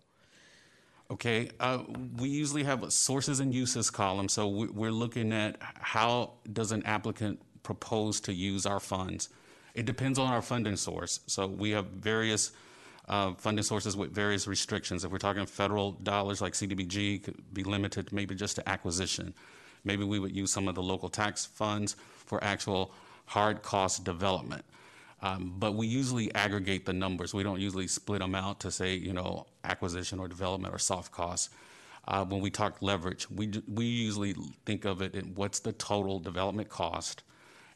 [1.14, 1.78] Okay, uh,
[2.18, 6.72] we usually have a sources and uses column, so we- we're looking at how does
[6.72, 9.28] an applicant propose to use our funds.
[9.74, 11.20] It depends on our funding source.
[11.28, 12.50] So we have various
[13.06, 15.04] uh, funding sources with various restrictions.
[15.04, 19.34] If we're talking federal dollars like CDBG, could be limited maybe just to acquisition.
[19.84, 21.96] Maybe we would use some of the local tax funds
[22.26, 22.92] for actual
[23.26, 24.64] hard cost development.
[25.24, 27.32] Um, but we usually aggregate the numbers.
[27.32, 31.12] We don't usually split them out to say, you know, acquisition or development or soft
[31.12, 31.48] costs.
[32.06, 34.34] Uh, when we talk leverage, we, we usually
[34.66, 37.22] think of it in what's the total development cost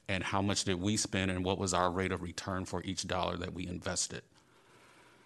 [0.09, 3.07] and how much did we spend and what was our rate of return for each
[3.07, 4.20] dollar that we invested.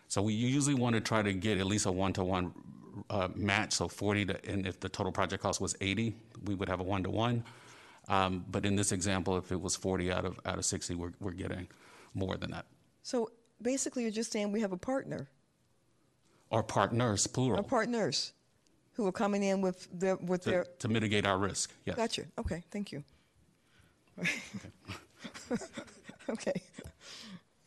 [0.06, 2.52] So we usually want to try to get at least a one-to-one
[3.10, 3.72] uh, match.
[3.72, 6.14] So 40 to, and if the total project cost was 80,
[6.44, 7.42] we would have a one-to-one.
[8.06, 11.12] Um, but in this example, if it was 40 out of out of 60, we're,
[11.20, 11.66] we're getting
[12.14, 12.66] more than that.
[13.02, 15.28] So basically, you're just saying we have a partner,
[16.50, 18.32] Or partners, plural, our partners,
[18.92, 21.72] who are coming in with their, with to, their, to mitigate our risk.
[21.84, 21.96] Yes.
[21.96, 23.02] gotcha, okay, thank you.
[26.28, 26.62] Okay.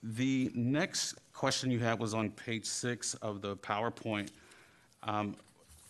[0.02, 4.30] The next question you had was on page six of the PowerPoint.
[5.04, 5.36] Um,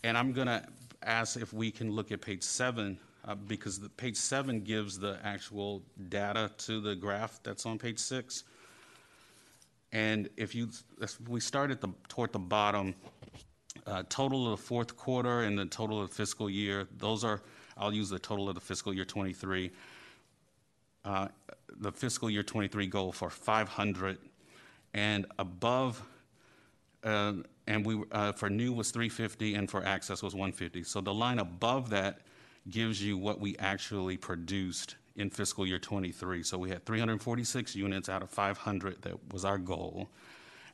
[0.04, 0.66] and I'm going to
[1.04, 2.98] ask if we can look at page seven,
[3.28, 8.00] uh, because the page seven gives the actual data to the graph that's on page
[8.00, 8.44] six.
[9.92, 10.70] And if you,
[11.28, 12.94] we start at the, toward the bottom,
[13.88, 17.42] uh, total of the fourth quarter and the total of the fiscal year, those are,
[17.78, 19.72] I'll use the total of the fiscal year '23.
[21.04, 21.28] Uh,
[21.80, 24.18] The fiscal year '23 goal for 500
[24.94, 26.02] and above,
[27.04, 30.84] um, and we, uh, for new was 350 and for access was 150.
[30.84, 32.22] So the line above that
[32.70, 36.44] gives you what we actually produced in fiscal year '23.
[36.44, 40.10] So we had 346 units out of 500 that was our goal.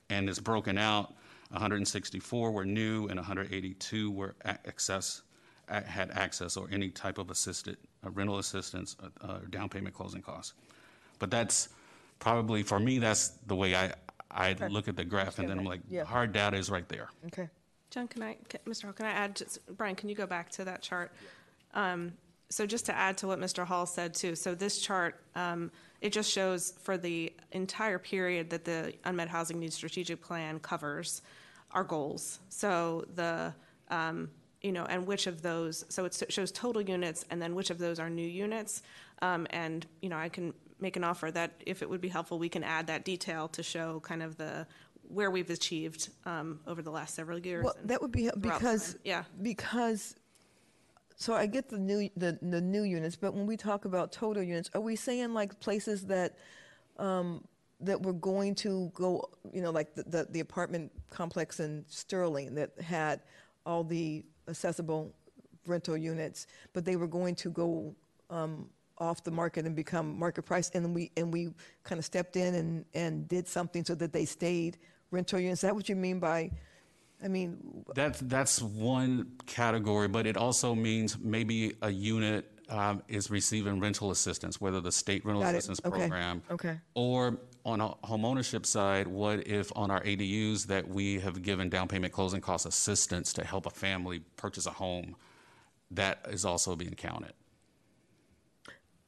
[0.10, 1.14] And it's broken out,
[1.52, 5.22] 164 were new and 182 were access,
[5.70, 10.22] had access or any type of assisted, uh, rental assistance, or uh, down payment closing
[10.22, 10.54] costs.
[11.20, 11.70] But that's
[12.20, 13.94] probably, for me, that's the way I,
[14.30, 16.04] I look at the graph and then I'm like, Yeah.
[16.04, 17.10] hard data is right there.
[17.28, 17.48] Okay.
[17.90, 18.84] John, can I, can- Mr.
[18.84, 21.12] Hall, can I add, just- Brian, can you go back to that chart?
[21.74, 22.14] Um,
[22.50, 23.66] So just to add to what Mr.
[23.66, 28.66] Hall said too, so this chart, um, it just shows for the entire period that
[28.66, 31.22] the unmet housing needs strategic plan covers
[31.72, 32.42] our goals.
[32.50, 33.54] So the,
[33.90, 34.30] um,
[34.62, 37.78] you know, and which of those, so it shows total units and then which of
[37.78, 38.84] those are new units.
[39.22, 42.38] Um, And, you know, I can make an offer that if it would be helpful,
[42.38, 44.68] we can add that detail to show kind of the,
[45.08, 47.64] where we've achieved um, over the last several years.
[47.64, 48.98] Well, that would be because.
[49.06, 49.24] Yeah.
[49.42, 50.16] because
[51.22, 54.42] so I get the new the, the new units, but when we talk about total
[54.42, 56.36] units, are we saying like places that
[56.98, 57.44] um,
[57.80, 62.56] that we're going to go, you know, like the, the, the apartment complex in Sterling
[62.56, 63.22] that had
[63.68, 65.14] all the accessible
[65.68, 67.96] rental units, but they were going to go
[68.32, 68.68] um,
[68.98, 71.50] off the market and become market price, and we and we
[71.84, 74.80] kind of stepped in and, and did something so that they stayed
[75.12, 75.60] rental units.
[75.60, 76.50] Is that what you mean by?
[77.24, 83.30] I mean, That's, that's one category, but it also means maybe a unit um, is
[83.30, 86.00] receiving rental assistance, whether the state rental Got assistance Okay.
[86.00, 86.42] program.
[86.50, 86.80] Okay.
[86.96, 91.88] Or on a homeownership side, what if on our ADUs that we have given down
[91.88, 95.16] payment closing cost assistance to help a family purchase a home,
[95.92, 97.34] that is also being counted.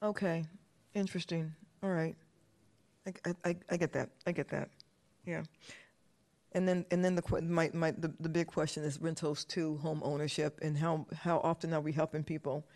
[0.03, 0.45] Okay,
[0.93, 1.53] interesting.
[1.81, 2.15] All right,
[3.07, 4.09] I, I- I, I get that.
[4.27, 4.69] I get that.
[5.25, 5.43] Yeah.
[6.53, 10.01] And then and then the my, my the, the big question is rentals to home
[10.03, 12.67] ownership and how how often are we helping people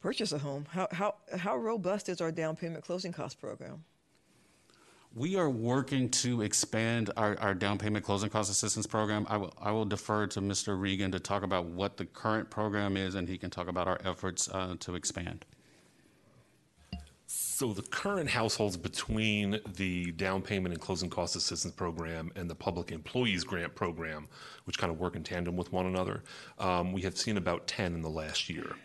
[0.00, 0.66] purchase a home?
[0.70, 3.84] How how how robust is our down payment closing cost program?
[5.14, 9.26] We are working to expand our, our down payment closing cost assistance program.
[9.28, 10.78] I will, I will defer to Mr.
[10.78, 13.98] Regan to talk about what the current program is, and he can talk about our
[14.04, 15.46] efforts uh, to expand.
[17.58, 22.54] So the current households between the down payment and closing cost assistance program and the
[22.54, 24.28] public employees grant program,
[24.62, 26.22] which kind of work in tandem with one another,
[26.60, 28.76] um, we have seen about 10 in the last year.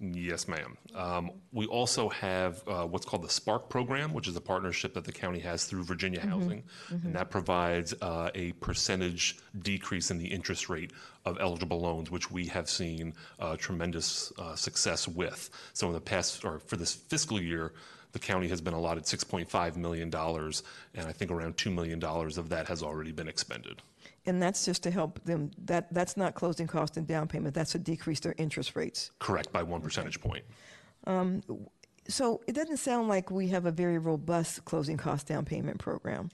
[0.00, 0.76] Yes, ma'am.
[0.94, 5.04] Um, we also have uh, what's called the SPARC program, which is a partnership that
[5.04, 10.26] the county has through Virginia Housing, and that provides uh, a percentage decrease in the
[10.26, 10.92] interest rate
[11.24, 15.50] of eligible loans, which we have seen uh, tremendous uh, success with.
[15.72, 17.72] So in the past, or for this fiscal year,
[18.12, 22.68] the county has been allotted $6.5 million, and I think around $2 million of that
[22.68, 23.82] has already been expended.
[24.26, 25.50] And that's just to help them.
[25.58, 27.54] That that's not closing cost and down payment.
[27.54, 29.10] That's to decrease their interest rates.
[29.18, 30.44] Correct, by one percentage point.
[31.06, 31.42] Um,
[32.08, 36.30] so it doesn't sound like we have a very robust closing cost down payment program.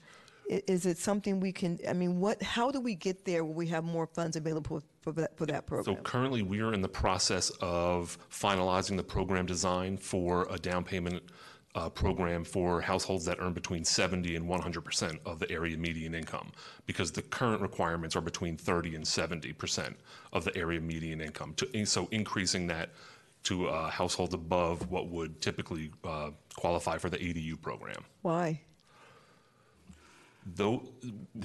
[0.49, 3.67] Is it something we can, I mean, what, how do we get there where we
[3.67, 5.95] have more funds available for that, for that program?
[5.95, 10.83] So currently, we are in the process of finalizing the program design for a down
[10.83, 11.23] payment
[11.75, 16.13] uh, program for households that earn between 70 and 100 percent of the area median
[16.13, 16.51] income,
[16.85, 19.97] because the current requirements are between 30 and 70 percent
[20.33, 21.53] of the area median income.
[21.55, 22.89] To, so increasing that
[23.43, 28.03] to uh, households above what would typically uh, qualify for the ADU program.
[28.21, 28.61] Why?
[30.55, 30.83] Though,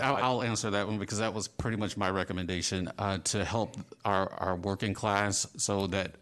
[0.00, 3.76] I'll, I'll answer that one because that was pretty much my recommendation uh, to help
[4.04, 6.14] our, our working class so that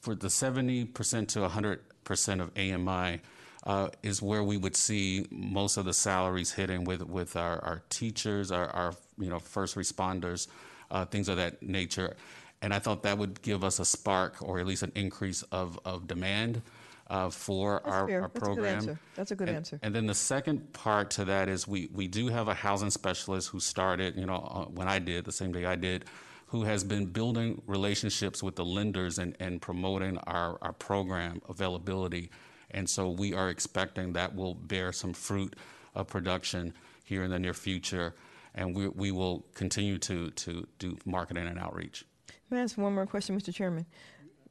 [0.00, 0.92] for the 70%
[1.28, 3.20] to 100% of AMI
[3.66, 7.82] uh, is where we would see most of the salaries hitting with, with our, our
[7.90, 10.46] teachers, our, our you know first responders,
[10.90, 12.16] uh, things of that nature.
[12.62, 15.78] And I thought that would give us a spark or at least an increase of,
[15.84, 16.62] of demand
[17.08, 18.22] uh, for That's our, fair.
[18.22, 18.74] our That's a good program.
[18.76, 19.00] answer.
[19.14, 19.78] That's a good And- answer.
[19.82, 23.50] And then the second part to that is we, we do have a housing specialist
[23.50, 26.06] who started, you know, uh, when I did, the same day I did,
[26.46, 32.30] who has been building relationships with the lenders and, and promoting our, our program availability.
[32.70, 35.54] And so we are expecting that will bear some fruit
[35.94, 38.14] of production here in the near future.
[38.54, 42.04] And we, we will continue to, to do marketing and outreach.
[42.50, 43.54] May I ask one more question, Mr.
[43.54, 43.86] Chairman?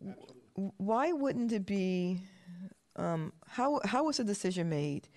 [0.01, 2.21] W- Why wouldn't it be,
[2.95, 5.07] um, how, how was the decision made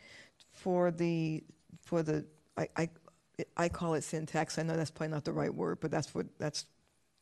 [0.52, 1.44] for the,
[1.82, 2.24] for the,
[2.56, 2.88] I, I,
[3.56, 6.26] I call it syntax, I know that's probably not the right word, but that's what,
[6.38, 6.64] that's,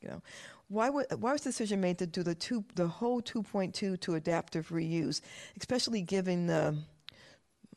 [0.01, 0.23] you know,
[0.69, 4.15] why would, why was the decision made to do the two, the whole 2.2 to
[4.15, 5.21] adaptive reuse,
[5.59, 6.77] especially given the,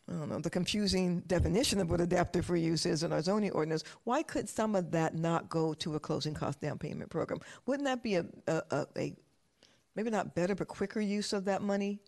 [0.07, 3.83] I don't know, the confusing definition of what adaptive reuse is in our zoning ordinance.
[4.05, 7.39] Why could some of that not go to a closing cost down payment program?
[7.67, 9.15] Wouldn't that be a, a, a, a
[9.95, 11.99] maybe not better, but quicker use of that money?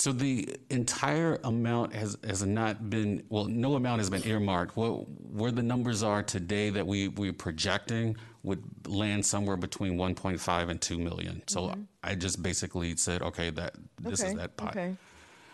[0.00, 4.74] So the entire amount has, has not been, well, no amount has been earmarked.
[4.74, 10.70] What, where the numbers are today that we, we're projecting would land somewhere between 1.5
[10.70, 11.42] and 2 million.
[11.48, 11.82] So mm-hmm.
[12.02, 14.70] I just basically said, okay, that, this okay, is that pot.
[14.70, 14.96] Okay.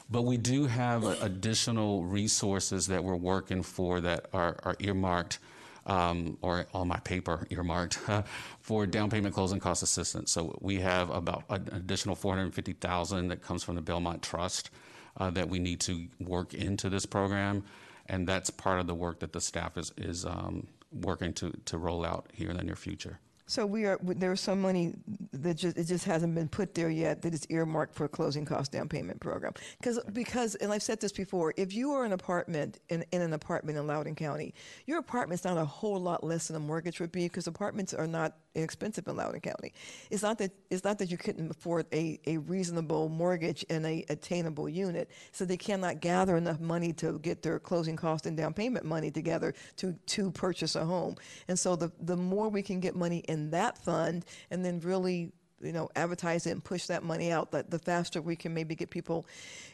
[0.08, 5.40] But we do have additional resources that we're working for that are, are earmarked,
[5.86, 7.98] um, or on my paper earmarked,
[8.60, 10.32] for down payment closing cost assistance.
[10.32, 14.70] So we have about an additional 450,000 that comes from the Belmont Trust
[15.16, 17.64] uh, that we need to work into this program,
[18.06, 21.78] and that's part of the work that the staff is is um, working to to
[21.78, 23.18] roll out here in the near future.
[23.48, 24.94] So we are, there's some money
[25.32, 28.44] that just, it just hasn't been put there yet that is earmarked for a closing
[28.44, 29.52] cost down payment program.
[29.78, 33.32] Because, because, and I've said this before, if you are an apartment in, in an
[33.32, 34.52] apartment in Loudoun County,
[34.86, 38.06] your apartment's not a whole lot less than a mortgage would be because apartments are
[38.08, 39.72] not inexpensive in Loudoun County.
[40.10, 44.04] It's not that, it's not that you couldn't afford a, a reasonable mortgage and a
[44.08, 45.10] attainable unit.
[45.30, 49.10] So they cannot gather enough money to get their closing cost and down payment money
[49.10, 51.16] together to, to purchase a home.
[51.48, 55.32] And so the, the more we can get money in that fund and then really
[55.60, 58.74] you know advertise it and push that money out that the faster we can maybe
[58.74, 59.26] get people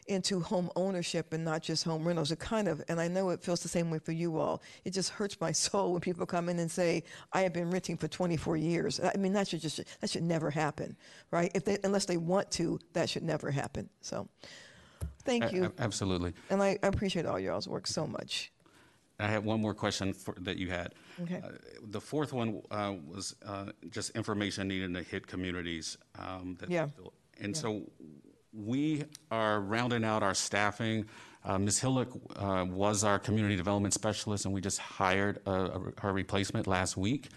[0.06, 2.30] into home ownership and not just home rentals.
[2.30, 4.62] It kind of and i know it feels the same way for you all.
[4.84, 7.02] It just hurts my soul when people come in and say
[7.32, 9.01] i have been renting for 24 years.
[9.01, 10.97] I mean that should just that should never happen
[11.30, 11.51] right?
[11.55, 13.89] If they unless they want to that should never happen.
[14.01, 14.28] So
[15.24, 15.64] thank you.
[15.64, 16.34] a- absolutely.
[16.51, 18.52] and I, I appreciate all y'all's work so much
[19.23, 20.94] I have one more question for, that you had.
[21.23, 21.40] Okay.
[21.43, 21.51] Uh,
[21.90, 25.97] the fourth one uh, was uh, just information needed to hit communities.
[26.19, 26.89] Um, that Yeah.
[27.40, 27.82] And so
[28.53, 31.07] we are rounding out our staffing.
[31.44, 31.81] Uh, Ms.
[31.81, 37.28] Hillock uh, was our community development specialist, and we just hired her replacement last week,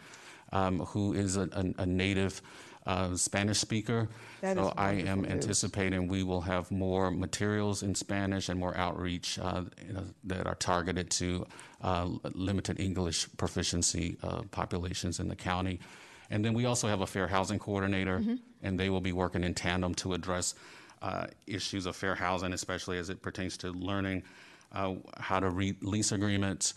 [0.52, 2.42] um, who is a, a, a native
[2.86, 4.08] uh, Spanish speaker.
[4.42, 5.32] That so I am news.
[5.32, 9.64] anticipating we will have more materials in Spanish and more outreach uh,
[10.26, 11.48] that are targeted to
[11.82, 15.80] uh, limited English proficiency uh, populations in the county.
[16.30, 18.36] And then we also have a fair housing coordinator, Mm-hmm.
[18.64, 20.56] and they will be working in tandem to address
[21.02, 24.24] uh, issues of fair housing, especially as it pertains to learning
[24.72, 26.74] uh, how to read lease agreements.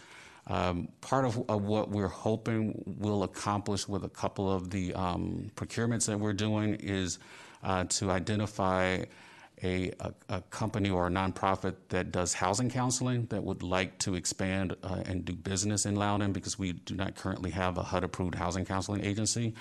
[0.49, 5.51] Um, part of, of what we're hoping we'll accomplish with a couple of the um,
[5.57, 7.19] procurements that we're doing is
[7.63, 9.05] uh, to identify
[9.63, 14.15] a, a, a company or a nonprofit that does housing counseling that would like to
[14.15, 18.05] expand uh, and do business in Loudoun because we do not currently have a HUD
[18.05, 19.55] approved housing counseling agency.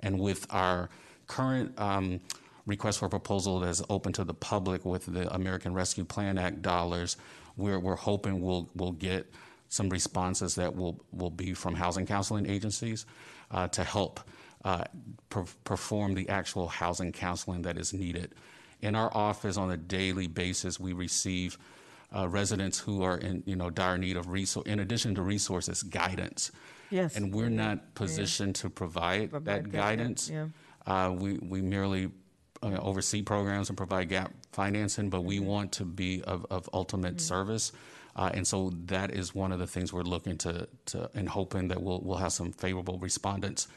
[0.00, 0.90] And with our
[1.26, 2.20] current um,
[2.66, 7.16] request for proposal that's open to the public with the American Rescue Plan Act dollars,
[7.56, 9.32] we're, we're hoping we'll, we'll get
[9.68, 13.04] some responses that will, will be from housing counseling agencies
[13.50, 14.20] uh, to help
[14.64, 14.84] uh,
[15.28, 18.34] per- perform the actual housing counseling that is needed.
[18.80, 21.58] In our office, on a daily basis, we receive
[22.14, 24.66] uh, residents who are in you know dire need of resource.
[24.66, 26.50] In addition to resources, guidance.
[26.90, 27.16] Yes.
[27.16, 30.30] And we're not positioned to provide, Provide that that, guidance.
[30.30, 30.46] yeah.
[30.86, 32.10] Uh, we we merely
[32.62, 35.28] uh, oversee programs and provide gap financing, but Mm-hmm.
[35.28, 37.72] we want to be of, of ultimate service.
[38.18, 41.68] Uh, and so that is one of the things we're looking to, to and hoping
[41.68, 43.68] that we'll, we'll have some favorable respondents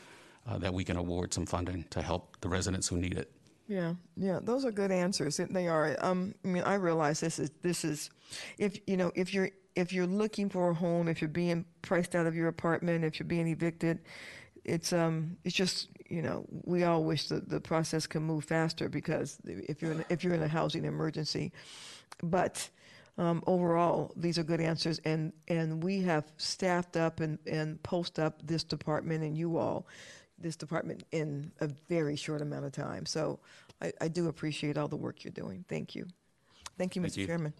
[0.50, 3.32] uh, that we can award some funding to help the residents who need it.
[3.68, 5.38] Yeah, yeah, those are good answers.
[5.38, 5.96] They are.
[6.00, 8.10] Um, I mean, I realize this is this is,
[8.58, 12.16] if you know, if you're if you're looking for a home, if you're being priced
[12.16, 14.00] out of your apartment, if you're being evicted,
[14.66, 18.90] it's um, it's just you know, we all wish that the process can move faster
[18.90, 21.54] because if you're in, if you're in a housing emergency,
[22.22, 22.68] but
[23.18, 28.20] um, overall, these are good answers, and and we have staffed up and and post
[28.20, 29.86] up this department and you all
[30.40, 33.06] this department in a very short amount of time.
[33.06, 33.40] So
[33.82, 35.64] I, I do appreciate all the work you're doing.
[35.68, 36.08] Thank you.
[36.78, 37.18] Thank you, Thank Mr.
[37.18, 37.28] you.
[37.28, 37.54] Chairman.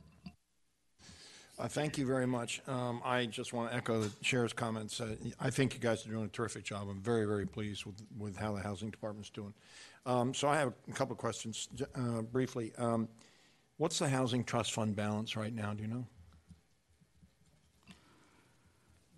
[1.60, 2.60] Uh, Thank you very much.
[2.68, 5.00] Um, I just want to echo the chair's comments.
[5.00, 6.88] Uh, I think you guys are doing a terrific job.
[6.90, 9.54] I'm very, very pleased with, with how the housing department's doing.
[10.08, 12.74] Um, So I have a couple of questions, uh, briefly.
[12.80, 13.08] Um,
[13.82, 16.06] What's the housing trust fund balance right now, do you know?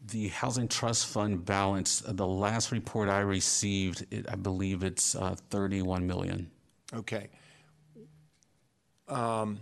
[0.07, 5.15] The Housing Trust Fund balance, uh, the last report I received, it, I believe it's
[5.15, 6.49] uh, 31 million.
[6.94, 7.27] Okay.
[9.10, 9.60] Um,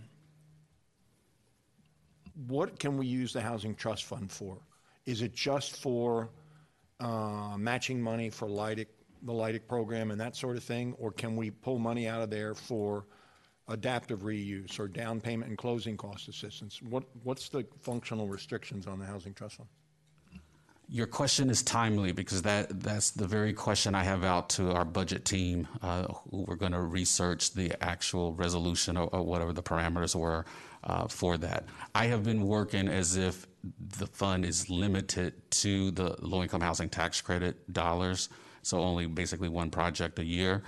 [2.45, 4.59] What can we use the Housing Trust Fund for?
[5.07, 6.29] Is it just for
[6.99, 8.85] uh, matching money for LIHTC,
[9.23, 10.93] the LIHTC program and that sort of thing?
[10.99, 13.05] Or can we pull money out of there for
[13.71, 16.81] adaptive reuse or down payment and closing cost assistance?
[16.81, 19.69] What, what's the functional restrictions on the Housing Trust Fund?
[20.93, 24.83] Your question is timely because that, that's the very question I have out to our
[24.83, 29.63] budget team, uh, who we're going to research the actual resolution or, or whatever the
[29.63, 30.43] parameters were
[30.83, 31.65] uh, for that.
[31.95, 33.47] I have been working as if
[33.97, 38.27] the fund is limited to the low income housing tax credit dollars,
[38.61, 40.61] so only basically one project a year.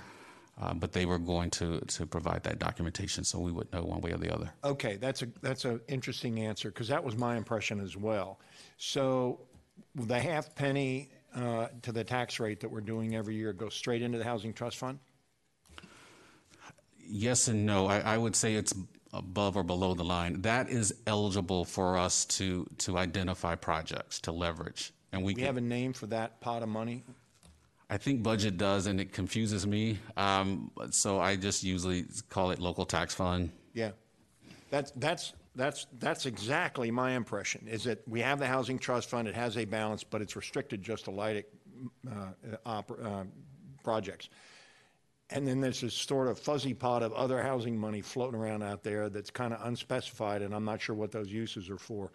[0.56, 4.00] Uh, but they were going to, to provide that documentation so we would know one
[4.00, 4.52] way or the other.
[4.62, 8.38] Okay, that's a, that's an interesting answer, because that was my impression as well.
[8.76, 9.40] So
[9.96, 14.00] the half penny uh, to the tax rate that we're doing every year goes straight
[14.00, 15.00] into the Housing Trust Fund?
[17.06, 17.86] Yes and no.
[17.86, 18.72] I, I would say it's
[19.12, 20.42] above or below the line.
[20.42, 24.92] That is eligible for us to, to identify projects to leverage.
[25.12, 27.02] And we, We can- have a name for that pot of money?
[27.90, 29.98] I think budget does, and it confuses me.
[30.16, 33.50] Um, so I just usually call it local tax fund.
[33.74, 33.90] Yeah.
[34.70, 39.28] That's, that's, that's, that's exactly my impression, is that we have the Housing Trust Fund,
[39.28, 41.44] it has a balance, but it's restricted just to LIHTC
[42.10, 43.24] uh, uh,
[43.82, 44.30] projects.
[45.30, 48.82] And then there's this sort of fuzzy pot of other housing money floating around out
[48.82, 52.12] there that's kind of unspecified, and I'm not sure what those uses are for.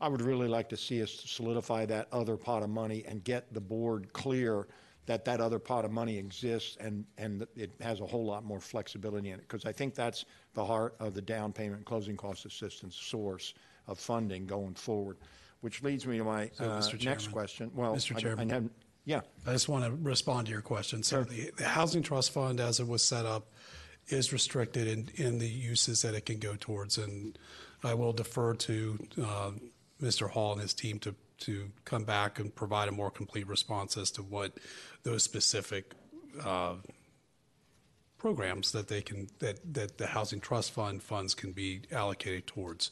[0.00, 3.54] I would really like to see us solidify that other pot of money and get
[3.54, 4.66] the board clear
[5.06, 8.60] that that other pot of money exists and, and it has a whole lot more
[8.60, 9.48] flexibility in it.
[9.48, 10.24] Because I think that's
[10.54, 13.54] the heart of the down payment and closing cost assistance source
[13.88, 15.16] of funding going forward.
[15.60, 17.04] Which leads me to my So, uh, Mr.
[17.04, 17.32] next Chairman.
[17.32, 17.70] question.
[17.74, 18.16] Well, Mr.
[18.16, 18.50] I- Chairman.
[18.50, 18.70] I have-
[19.04, 21.02] Yeah, I just want to respond to your question.
[21.02, 23.52] So the, the Housing Trust Fund, as it was set up,
[24.08, 26.98] is restricted in, in the uses that it can go towards.
[26.98, 27.36] And
[27.82, 29.50] I will defer to uh,
[30.00, 30.30] Mr.
[30.30, 34.10] Hall and his team to, to come back and provide a more complete response as
[34.12, 34.52] to what
[35.02, 35.92] those specific
[36.44, 36.74] uh,
[38.18, 42.90] programs that they can, that, that the Housing Trust Fund funds can be allocated towards.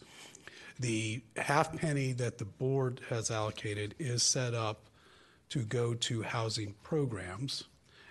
[0.78, 4.86] The half penny that the board has allocated is set up
[5.51, 7.64] to go to housing programs.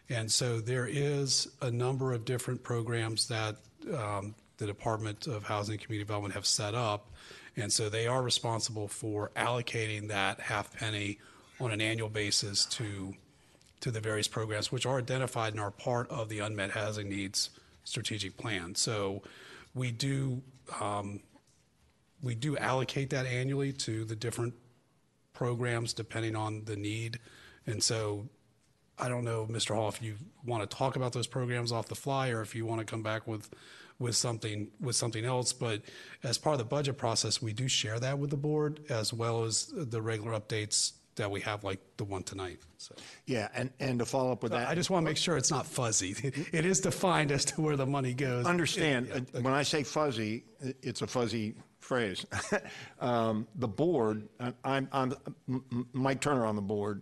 [0.10, 3.56] And so there is a number of different programs that
[3.94, 7.12] um, the Department of Housing and Community Development have set up.
[7.60, 11.20] And so they are responsible for allocating that half penny
[11.60, 13.14] on an annual basis to,
[13.82, 17.50] to the various programs, which are identified and are part of the unmet housing needs
[17.84, 18.76] strategic plan.
[18.76, 19.24] So
[19.74, 20.42] we do,
[20.80, 21.20] um,
[22.22, 24.54] we do allocate that annually to the different
[25.34, 27.20] programs depending on the need.
[27.66, 28.28] And so
[28.98, 29.76] I don't know, Mr.
[29.76, 30.16] Hall, if you
[30.46, 33.02] want to talk about those programs off the fly or if you want to come
[33.02, 33.50] back with,
[34.00, 35.54] with something, with something else.
[35.54, 35.82] But
[36.24, 39.44] as part of the budget process, we do share that with the board as well
[39.44, 42.60] as the regular updates that we have like the one tonight.
[42.78, 42.96] So
[43.26, 44.70] yeah, and, and to follow up with that.
[44.70, 46.16] I just want to make sure it's not fuzzy.
[46.54, 48.46] It is defined as to where the money goes.
[48.46, 50.46] Understand, uh, when I say fuzzy,
[50.82, 52.26] it's a fuzzy phrase.
[53.02, 54.28] Um, The board,
[54.64, 55.14] I'm, I'm,
[55.94, 57.02] Mike Turner on the board,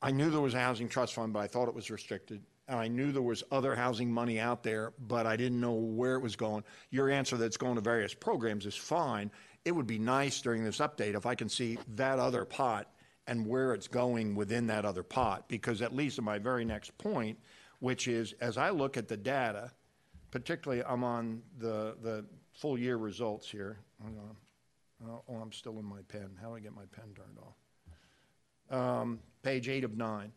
[0.00, 2.42] I knew there was a housing trust fund, but I thought it was restricted.
[2.68, 6.20] I knew there was other housing money out there, but I didn't know where it
[6.20, 6.64] was going.
[6.90, 9.30] Your answer that's going to various programs is fine.
[9.64, 12.90] It would be nice during this update if I can see that other pot
[13.26, 16.96] and where it's going within that other pot, because at least in my very next
[16.98, 17.38] point,
[17.80, 19.70] which is, as I look at the data,
[20.30, 23.78] particularly I'm on the, the full year results here.
[24.04, 26.30] Oh, oh, I'm still in my pen.
[26.40, 29.00] How do I get my pen turned off?
[29.00, 30.32] Um, page eight of nine.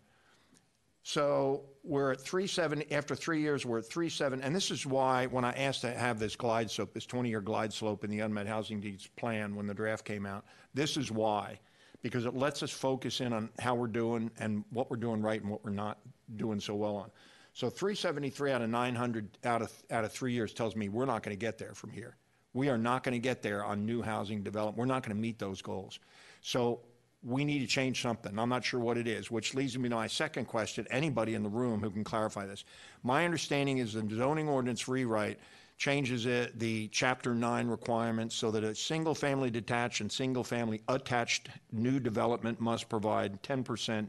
[1.04, 4.86] So we're at three seven, after three years, we're at three seven, and this is
[4.86, 8.20] why, when I asked to have this glide slope, this 20-year glide slope in the
[8.20, 11.60] unmet housing needs plan, when the draft came out, this is why,
[12.04, 15.42] because it lets us focus in on how we're doing and what we're doing right
[15.42, 15.98] and what we're not
[16.36, 17.10] doing so well on.
[17.54, 21.24] So 373 out of 900 out of, out of three years tells me we're not
[21.24, 22.16] going to get there from here.
[22.54, 24.78] We are not going to get there on new housing development.
[24.78, 26.00] We're not going to meet those goals.
[26.42, 26.82] So
[27.24, 28.38] we need to change something.
[28.38, 30.88] I'm not sure what it is, which leads me to my second question.
[30.90, 32.66] Anybody in the room who can clarify this.
[33.04, 35.40] My understanding is the zoning ordinance rewrite
[35.78, 40.82] changes it, the chapter nine requirements so that a single family detached and single family
[40.88, 44.08] attached new development must provide 10%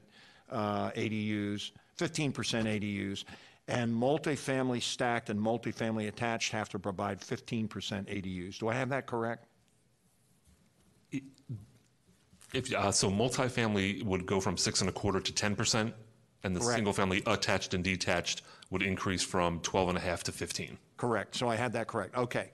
[0.51, 3.25] uh, ADUs, 15% ADUs,
[3.69, 8.59] and multifamily stacked and multifamily attached have to provide 15% ADUs.
[8.59, 9.47] Do I have that correct?
[12.53, 15.93] If, uh, so multifamily would go from six and a quarter to 10%,
[16.45, 16.77] and the Correct.
[16.77, 20.77] single family attached and detached would increase from 12 and a half to 15.
[20.97, 21.35] Correct.
[21.37, 22.17] So I had that correct.
[22.17, 22.51] Okay.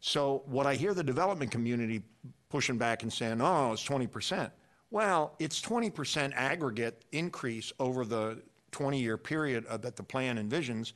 [0.00, 2.02] So what I hear the development community
[2.48, 4.50] pushing back and saying, oh, it's 20%.
[4.90, 10.92] Well, it's 20% aggregate increase over the 20 year period that the plan envisions.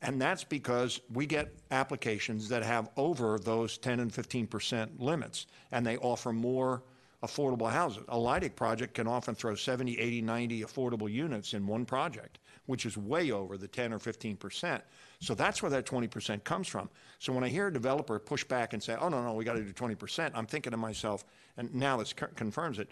[0.00, 5.86] And that's because we get applications that have over those 10 and 15% limits, and
[5.86, 6.82] they offer more
[7.22, 8.02] affordable houses.
[8.08, 12.84] A LIHTC project can often throw 70, 80, 90 affordable units in one project, which
[12.84, 14.80] is way over the 10 or 15%.
[15.20, 16.88] So that's where that 20% comes from.
[17.20, 19.54] So when I hear a developer push back and say, oh, no, no, we got
[19.54, 21.24] to do 20%, I'm thinking to myself,
[21.56, 22.90] and now this co- confirms it,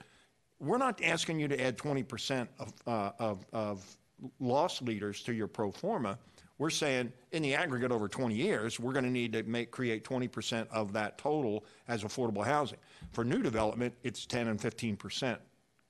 [0.60, 3.96] we're not asking you to add 20% of, uh, of, of
[4.38, 6.18] loss leaders to your pro forma.
[6.60, 10.04] We're saying in the aggregate over 20 years, we're going to need to make, create
[10.04, 12.76] 20% of that total as affordable housing.
[13.12, 15.38] For new development, it's 10 and 15%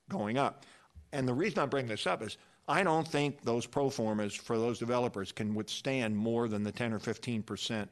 [0.07, 0.65] going up.
[1.11, 2.37] And the reason I bring this up is
[2.69, 6.93] I don't think those pro formas for those developers can withstand more than the 10
[6.93, 7.89] or 15%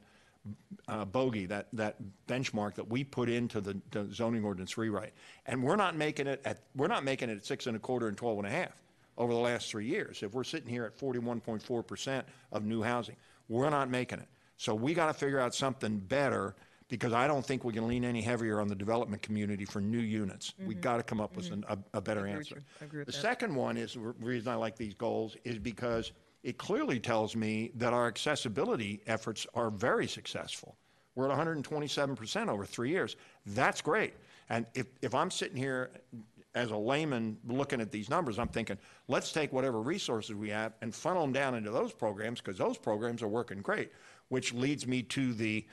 [0.88, 1.96] uh, bogey, that, that
[2.28, 5.12] benchmark that we put into the, the zoning ordinance rewrite.
[5.44, 8.08] And we're not making it at, we're not making it at six and a quarter
[8.08, 8.72] and 12 and a half
[9.20, 10.22] over the last three years.
[10.22, 12.22] If we're sitting here at 41.4%
[12.52, 13.16] of new housing,
[13.48, 14.28] we're not making it.
[14.56, 16.56] So we got to figure out something better
[16.88, 20.00] because I don't think we can lean any heavier on the development community for new
[20.00, 20.54] units.
[20.58, 20.80] We mm-hmm.
[20.80, 21.70] got to come up with mm-hmm.
[21.70, 22.62] an, a, a better answer.
[22.80, 23.20] I agree with the that.
[23.20, 27.72] second one is the reason I like these goals is because it clearly tells me
[27.76, 30.76] that our accessibility efforts are very successful.
[31.14, 33.16] We're at 127% over three years.
[33.44, 34.14] That's great.
[34.48, 35.90] And if, if I'm sitting here
[36.54, 38.78] as a layman looking at these numbers, I'm thinking,
[39.08, 42.76] let's take whatever resources we have and funnel them down into those programs because those
[42.76, 43.92] programs are working great,
[44.28, 45.66] which leads me to the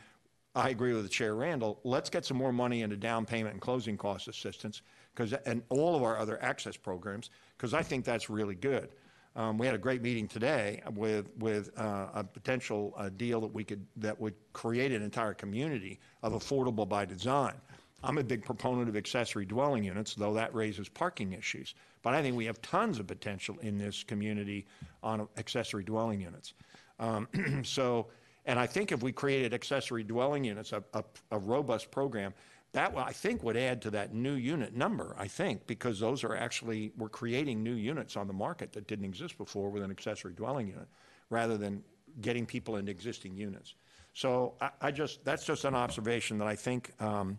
[0.55, 1.79] I agree with the Chair Randall.
[1.83, 4.81] Let's get some more money into down payment and closing cost assistance
[5.13, 8.89] because, and all of our other access programs, because I think that's really good.
[9.35, 13.53] Um, we had a great meeting today with, with uh, a potential uh, deal that
[13.53, 17.53] we could, that would create an entire community of affordable by design.
[18.03, 21.73] I'm a big proponent of accessory dwelling units, though that raises parking issues.
[22.03, 24.67] But I think we have tons of potential in this community
[25.01, 26.53] on accessory dwelling units.
[26.99, 27.27] Um,
[27.63, 28.07] so,
[28.45, 32.33] and I think if we created accessory dwelling units, a, a, a robust program,
[32.73, 36.35] that I think would add to that new unit number, I think, because those are
[36.35, 40.33] actually, we're creating new units on the market that didn't exist before with an accessory
[40.33, 40.87] dwelling unit,
[41.29, 41.83] rather than
[42.21, 43.73] getting people into existing units.
[44.18, 47.38] So I, I just, that's just an observation that I think, um,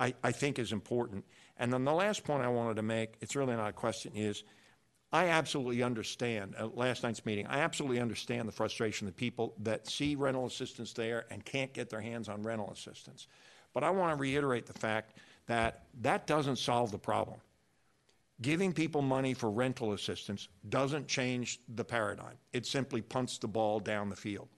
[0.00, 1.22] I, I think is important.
[1.58, 4.42] And then the last point I wanted to make, it's really not a question, is
[5.12, 9.52] I absolutely understand, at last night's meeting, I absolutely understand the frustration of the people
[9.64, 13.26] that see rental assistance there and can't get their hands on rental assistance.
[13.74, 17.36] But I want to reiterate the fact that that doesn't solve the problem.
[18.40, 22.38] Giving people money for rental assistance doesn't change the paradigm.
[22.54, 24.48] It simply punts the ball down the field.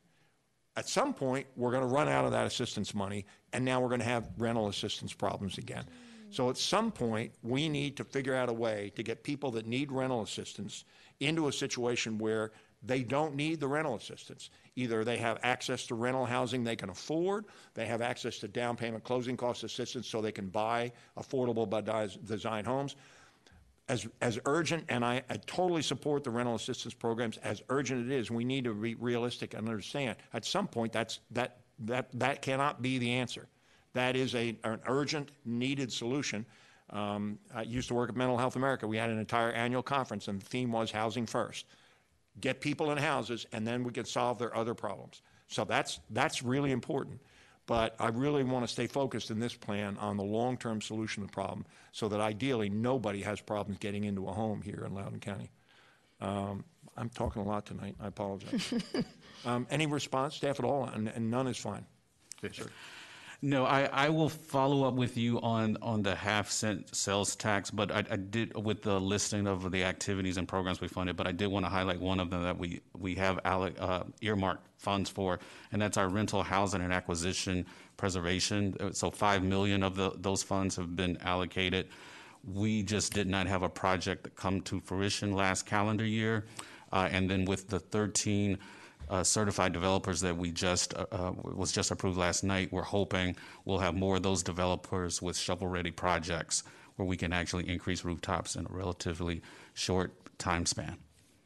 [0.76, 3.88] At some point, we're going to run out of that assistance money, and now we're
[3.88, 5.84] going to have rental assistance problems again.
[6.30, 9.66] So at some point, we need to figure out a way to get people that
[9.66, 10.84] need rental assistance
[11.20, 14.50] into a situation where they don't need the rental assistance.
[14.74, 18.76] Either they have access to rental housing they can afford, they have access to down
[18.76, 21.80] payment closing cost assistance so they can buy affordable by
[22.24, 22.96] design homes.
[23.88, 28.14] As, as urgent, and I, I totally support the rental assistance programs, as urgent it
[28.14, 32.42] is, we need to be realistic and understand, at some point, that's, that, that, that
[32.42, 33.46] cannot be the answer.
[33.92, 36.44] That is a, an urgent, needed solution.
[36.90, 38.88] Um, I used to work at Mental Health America.
[38.88, 41.66] We had an entire annual conference, and the theme was housing first.
[42.40, 45.22] Get people in houses, and then we can solve their other problems.
[45.46, 47.20] So that's, that's really important.
[47.66, 51.26] But I really want to stay focused in this plan on the long-term solution to
[51.26, 55.18] the problem so that ideally nobody has problems getting into a home here in Loudoun
[55.18, 55.50] County.
[56.20, 56.64] Um,
[56.96, 57.96] I'm talking a lot tonight.
[58.00, 58.72] I apologize.
[59.44, 60.84] um, any response, staff at all?
[60.84, 61.84] And, and none is fine.
[62.42, 62.66] Yes, Sir.
[63.42, 67.70] No, I, I will follow up with you on, on the half cent sales tax,
[67.70, 71.26] but I, I did, with the listing of the activities and programs we funded, but
[71.26, 74.66] I did want to highlight one of them that we, we have alloc- uh, earmarked
[74.78, 75.38] funds for,
[75.70, 77.66] and that's our rental housing and acquisition
[77.98, 78.94] preservation.
[78.94, 81.88] So five million of the, those funds have been allocated.
[82.44, 86.46] We just did not have a project that come to fruition last calendar year.
[86.92, 88.58] Uh, and then with the 13
[89.08, 92.72] uh, certified developers that we just uh, uh, was just approved last night.
[92.72, 96.64] We're hoping we'll have more of those developers with shovel-ready projects
[96.96, 99.42] where we can actually increase rooftops in a relatively
[99.74, 100.96] short time span.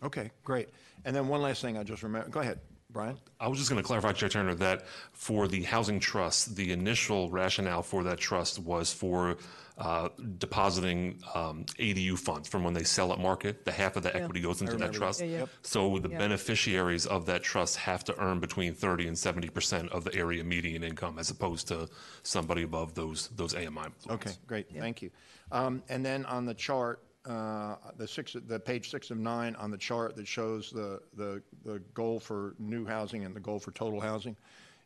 [0.03, 0.69] Okay, great.
[1.05, 2.28] And then one last thing I just remember.
[2.28, 2.61] Go ahead.
[2.93, 3.16] Brian?
[3.39, 7.31] I was just going to clarify, Chair Turner, that for the housing trust, the initial
[7.31, 9.37] rationale for that trust was for
[9.81, 13.65] uh, depositing um, ADU funds from when they sell at market.
[13.65, 14.98] The half of the equity goes into that remember that.
[14.98, 15.20] trust.
[15.20, 15.47] Yeah, yeah.
[15.62, 16.19] So the Yeah.
[16.19, 20.44] beneficiaries of that trust have to earn between 30 and 70 percent of the area
[20.44, 21.89] median income, as opposed to
[22.23, 23.81] somebody above those those AMI.
[23.81, 24.07] limits.
[24.11, 25.11] Okay, great, thank you.
[25.51, 29.70] Um, And then on the chart, uh, the six, the page six of nine on
[29.70, 33.73] the chart that shows the, the, the goal for new housing and the goal for
[33.73, 34.36] total housing,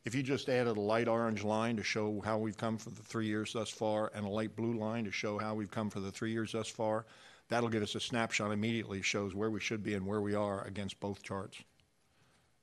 [0.05, 3.03] if you just added a light orange line to show how we've come for the
[3.03, 6.01] three years thus far and a light blue line to show how we've come for
[6.01, 7.07] the three years thus far,
[7.49, 10.63] that'll give us a snapshot immediately, shows where we should be and where we are
[10.65, 11.59] against both charts.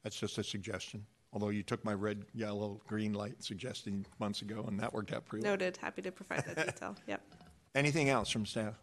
[0.03, 4.65] That's just a suggestion, although you took my red, yellow, green light suggestion months ago,
[4.67, 5.53] and that worked out pretty well.
[5.53, 5.77] Noted.
[5.77, 6.95] Happy to provide that detail.
[7.07, 7.21] Yep.
[7.73, 8.75] Anything else from staff?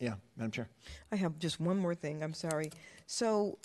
[0.00, 0.68] Yeah, Madam Chair.
[1.12, 2.22] I have just one more thing.
[2.22, 2.70] I'm sorry.
[3.06, 3.58] So,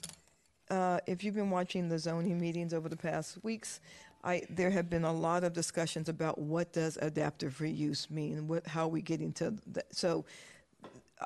[0.70, 3.80] uh, if you've been watching the zoning meetings over the past weeks,
[4.24, 8.48] I there have been a lot of discussions about what does adaptive reuse mean.
[8.48, 9.96] What how are we getting to that?
[9.96, 10.26] So,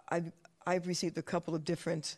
[0.10, 0.32] I've
[0.66, 2.18] I've received a couple of different.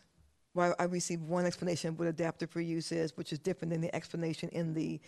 [0.54, 3.94] Well, I received one explanation of what adaptive reuse is, which is different than the
[3.94, 5.00] explanation in the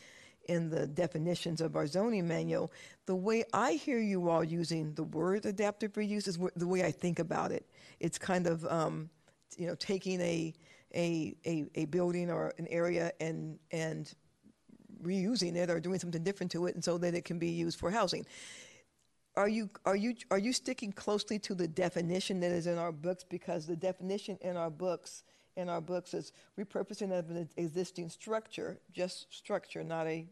[0.48, 2.72] in the definitions of our zoning manual.
[3.06, 6.82] The way I hear you all using the word adaptive reuse is wh- the way
[6.82, 7.66] I think about it.
[8.00, 9.10] It's kind of um,
[9.56, 10.54] you know taking a,
[10.94, 14.14] a a a building or an area and and
[15.02, 17.78] reusing it or doing something different to it, and so that it can be used
[17.78, 18.26] for housing.
[19.36, 22.92] Are you are you are you sticking closely to the definition that is in our
[22.92, 23.24] books?
[23.24, 25.22] Because the definition in our books
[25.56, 30.26] in our books is repurposing of an existing structure, just structure, not a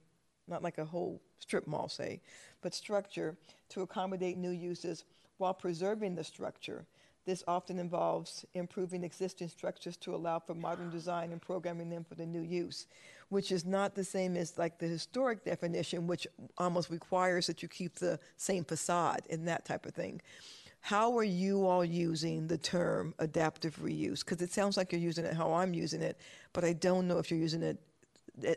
[0.48, 2.20] not like a whole strip mall, say,
[2.62, 3.36] but structure
[3.68, 5.04] to accommodate new uses
[5.38, 6.86] while preserving the structure.
[7.26, 12.14] This often involves improving existing structures to allow for modern design and programming them for
[12.14, 12.86] the new use,
[13.30, 17.68] which is not the same as like the historic definition, which almost requires that you
[17.68, 20.22] keep the same facade and that type of thing.
[20.80, 24.20] How are you all using the term adaptive reuse?
[24.20, 26.20] Because it sounds like you're using it how I'm using it,
[26.52, 27.80] but I don't know if you're using it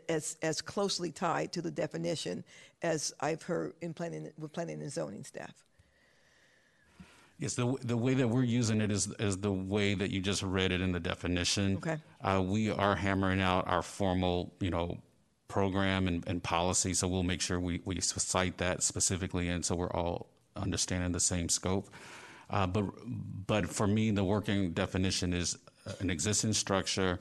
[0.08, 2.44] as as closely tied to the definition
[2.82, 5.54] as I've heard in planning with planning and zoning staff.
[7.40, 10.42] Yes, the, the way that we're using it is, is the way that you just
[10.42, 11.78] read it in the definition.
[11.78, 11.96] Okay.
[12.22, 14.98] Uh, we are hammering out our formal, you know,
[15.48, 19.74] program and, and policy, so we'll make sure we, we cite that specifically, and so
[19.74, 21.88] we're all understanding the same scope.
[22.50, 22.84] Uh, but,
[23.46, 25.56] but for me, the working definition is
[26.00, 27.18] an existing structure,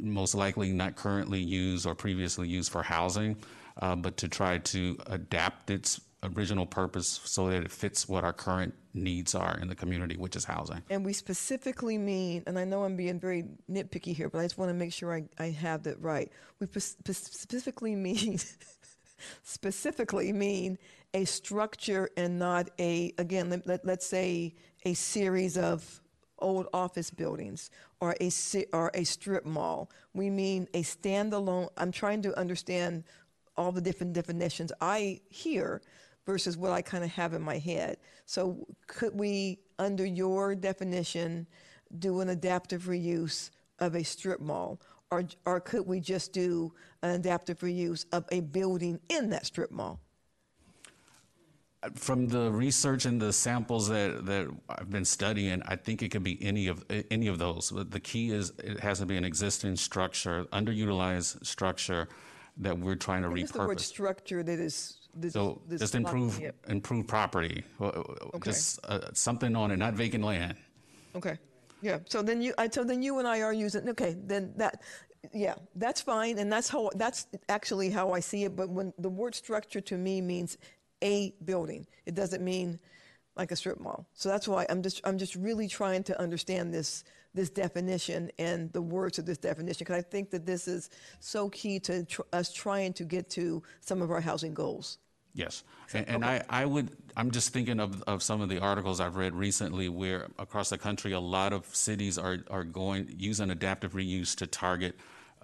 [0.00, 3.36] most likely not currently used or previously used for housing,
[3.80, 8.32] uh, but to try to adapt its original purpose so that it fits what our
[8.32, 10.82] current needs are in the community, which is housing.
[10.90, 14.58] And we specifically mean, and I know I'm being very nitpicky here, but I just
[14.58, 16.30] want to make sure I, I have that right.
[16.58, 18.38] We specifically mean
[19.42, 20.78] specifically mean
[21.12, 26.00] a structure and not a again let, let, let's say a series of
[26.38, 27.70] old office buildings
[28.00, 28.30] or a
[28.72, 29.90] or a strip mall.
[30.14, 31.68] We mean a standalone.
[31.76, 33.04] I'm trying to understand
[33.56, 35.82] all the different definitions I hear
[36.30, 37.96] versus what I kind of have in my head.
[38.24, 41.44] So could we, under your definition,
[41.98, 43.50] do an adaptive reuse
[43.80, 44.80] of a strip mall,
[45.10, 49.72] or or could we just do an adaptive reuse of a building in that strip
[49.72, 49.98] mall?
[51.96, 56.22] From the research and the samples that, that I've been studying, I think it could
[56.22, 57.72] be any of any of those.
[57.72, 62.06] But the key is it has to be an existing structure, underutilized structure
[62.58, 63.80] that we're trying to is the word repurpose.
[63.80, 66.54] structure that is this, So this just improve it?
[66.68, 70.56] improve property, Well, just uh, something on it, not vacant land.
[71.14, 71.38] Okay.
[71.82, 71.98] Yeah.
[72.06, 73.88] So then you, I, so then you and I are using.
[73.88, 74.16] Okay.
[74.22, 74.82] Then that,
[75.32, 78.56] yeah, that's fine, and that's how that's actually how I see it.
[78.56, 80.58] But when the word structure to me means
[81.02, 82.78] a building, it doesn't mean
[83.36, 84.06] like a strip mall.
[84.14, 87.04] So that's why I'm just I'm just really trying to understand this
[87.34, 90.90] this definition and the words of this definition because I think that this is
[91.20, 94.98] so key to tr- us trying to get to some of our housing goals.
[95.32, 95.62] Yes,
[95.92, 99.14] and, and I, I would, I'm just thinking of, of some of the articles I've
[99.14, 103.92] read recently where across the country, a lot of cities are, are going, using adaptive
[103.92, 104.96] reuse to target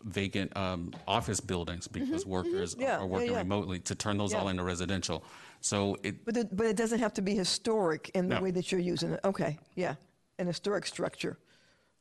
[0.03, 3.39] vacant um, office buildings because workers Mm-hmm, Yeah, are yeah, working yeah.
[3.39, 5.25] remotely to turn those all into residential.
[5.61, 8.39] So it, But it, but it doesn't have to be historic in the No.
[8.39, 9.21] way that you're using it.
[9.25, 9.95] Okay, yeah,
[10.39, 11.39] an historic structure.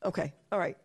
[0.04, 0.76] Okay, all right.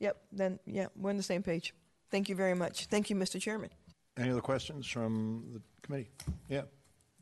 [0.00, 1.74] Yep, then, yeah, we're on the same page.
[2.10, 2.86] Thank you very much.
[2.86, 3.40] Thank you, Mr.
[3.40, 3.70] Chairman.
[4.16, 6.10] Any other questions from the committee?
[6.48, 6.62] Yeah.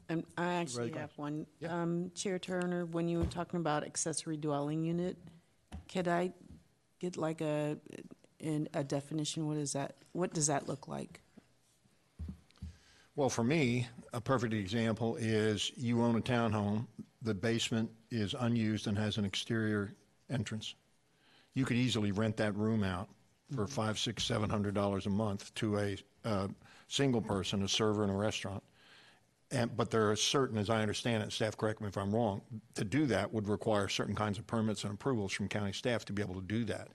[0.08, 1.46] Um, I actually Ready, have one.
[1.68, 5.16] Um, Chair Turner, when you were talking about accessory dwelling unit,
[5.92, 6.32] could I
[7.00, 7.76] get like a,
[8.38, 11.20] in a definition, what is that, what does that look like?
[13.16, 16.86] Well, for me, a perfect example is you own a townhome,
[17.22, 19.94] the basement is unused and has an exterior
[20.30, 20.74] entrance.
[21.56, 23.08] You could easily rent that room out
[23.54, 26.48] for five, six, seven hundred dollars a month to a, uh,
[26.88, 28.62] single person, a server in a restaurant.
[29.52, 32.42] And, but there are certain, as I understand it, staff correct me if I'm wrong,
[32.74, 36.12] to do that would require certain kinds of permits and approvals from county staff to
[36.12, 36.88] be able to do that.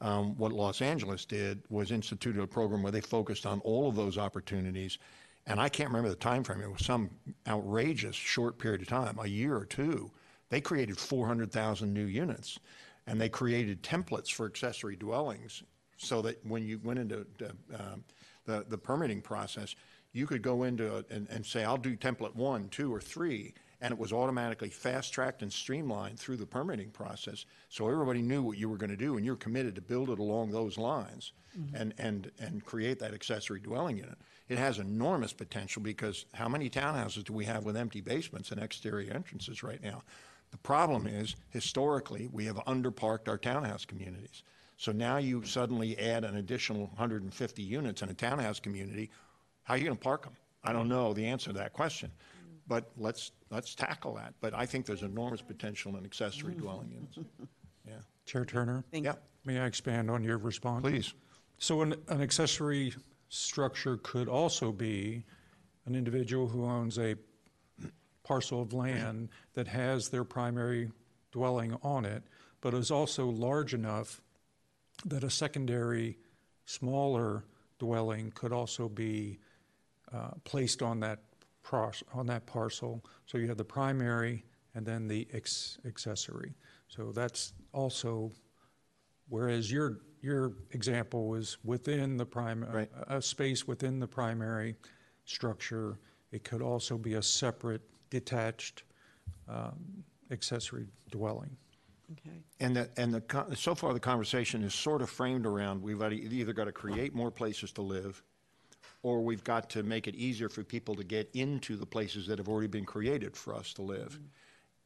[0.00, 3.96] Um, what Los Angeles did was instituted a program where they focused on all of
[3.96, 4.98] those opportunities.
[5.46, 6.62] And I can't remember the time frame.
[6.62, 7.10] It was some
[7.46, 10.10] outrageous short period of time, a year or two.
[10.48, 12.58] They created 400,000 new units,
[13.06, 15.62] and they created templates for accessory dwellings
[15.96, 18.04] so that when you went into the, um,
[18.46, 19.74] the, the permitting process,
[20.12, 23.52] you could go into it and, and say, I'll do template one, two, or three,
[23.80, 27.46] and it was automatically fast-tracked and streamlined through the permitting process.
[27.68, 30.18] So everybody knew what you were going to do, and you're committed to build it
[30.18, 31.32] along those lines
[31.74, 34.18] and, and, and create that accessory dwelling unit.
[34.48, 38.62] It has enormous potential because how many townhouses do we have with empty basements and
[38.62, 40.02] exterior entrances right now?
[40.54, 44.44] The problem is, historically, we have underparked our townhouse communities.
[44.76, 49.10] So now you suddenly add an additional 150 units in a townhouse community.
[49.64, 50.36] How are you going to park them?
[50.62, 52.12] I don't know the answer to that question,
[52.68, 54.34] but let's, let's tackle that.
[54.40, 57.18] But I think there's enormous potential in accessory dwelling units.
[57.84, 57.94] Yeah,
[58.24, 59.14] Chair Turner, Thank yeah,
[59.44, 60.82] may I expand on your response?
[60.82, 61.14] please.
[61.58, 62.94] So an, an accessory
[63.28, 65.24] structure could also be
[65.86, 67.16] an individual who owns a
[68.24, 70.90] parcel of land that has their primary
[71.30, 72.22] dwelling on it,
[72.60, 74.20] but is also large enough
[75.04, 76.18] that a secondary,
[76.64, 77.44] smaller
[77.78, 79.38] dwelling could also be
[80.12, 81.20] uh, placed on that
[82.12, 83.02] on that parcel.
[83.26, 84.44] So you have the primary
[84.74, 86.54] and then the ex- accessory.
[86.88, 88.32] So that's also
[89.28, 92.90] Whereas your, your example was within the prime, Right.
[93.08, 94.76] a, a space within the primary
[95.24, 95.98] structure.
[96.30, 97.82] It could also be a separate
[98.14, 98.84] detached
[99.48, 101.56] um, accessory dwelling.
[102.12, 102.36] Okay.
[102.60, 106.52] And the, and the, so far the conversation is sort of framed around, we've either
[106.52, 108.22] got to create more places to live,
[109.02, 112.38] or we've got to make it easier for people to get into the places that
[112.38, 114.20] have already been created for us to live.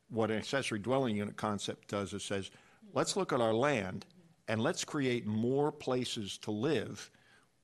[0.08, 2.50] What an accessory dwelling unit concept does is says,
[2.94, 4.06] let's look at our land
[4.48, 7.10] and let's create more places to live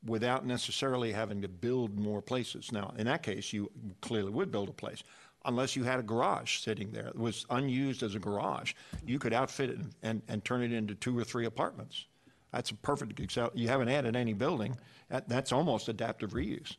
[0.05, 2.71] without necessarily having to build more places.
[2.71, 3.71] Now, in that case, you
[4.03, 5.03] clearly would build a place,
[5.45, 8.73] unless you had a garage sitting there that was unused as a garage.
[9.07, 12.07] You could outfit it and, and, and turn it into two or three apartments.
[12.53, 13.59] That's a perfect example.
[13.59, 14.77] You haven't added any building.
[15.09, 16.77] That, that's almost adaptive reuse.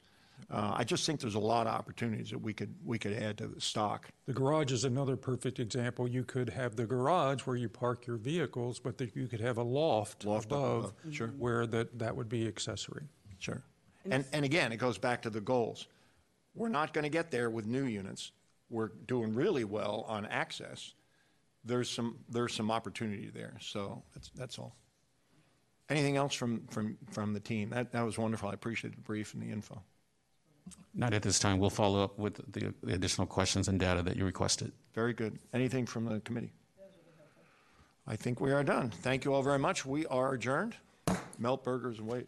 [0.49, 3.37] Uh, I just think there's a lot of opportunities that we could we could add
[3.39, 4.09] to the stock.
[4.27, 6.07] The garage is another perfect example.
[6.07, 9.57] You could have the garage where you park your vehicles, but that you could have
[9.57, 11.33] a loft Loft above above, sure.
[11.37, 13.03] where that, that would be accessory.
[13.39, 13.63] Sure.
[14.09, 15.87] And, and again, it goes back to the goals.
[16.53, 18.31] We're not going to get there with new units.
[18.69, 20.93] We're doing really well on access.
[21.63, 23.57] There's some, there's some opportunity there.
[23.59, 24.75] So that's, that's all.
[25.89, 27.69] Anything else from, from, from the team?
[27.69, 28.49] That, that was wonderful.
[28.49, 29.81] I appreciate the brief and the info.
[30.93, 31.59] Not at this time.
[31.59, 34.71] We'll follow up with the the additional questions and data that you requested.
[34.93, 35.37] Very good.
[35.53, 36.53] Anything from the committee?
[38.07, 38.89] I think we are done.
[38.89, 39.85] Thank you all very much.
[39.85, 40.75] We are adjourned.
[41.37, 42.27] Melt burgers and wait.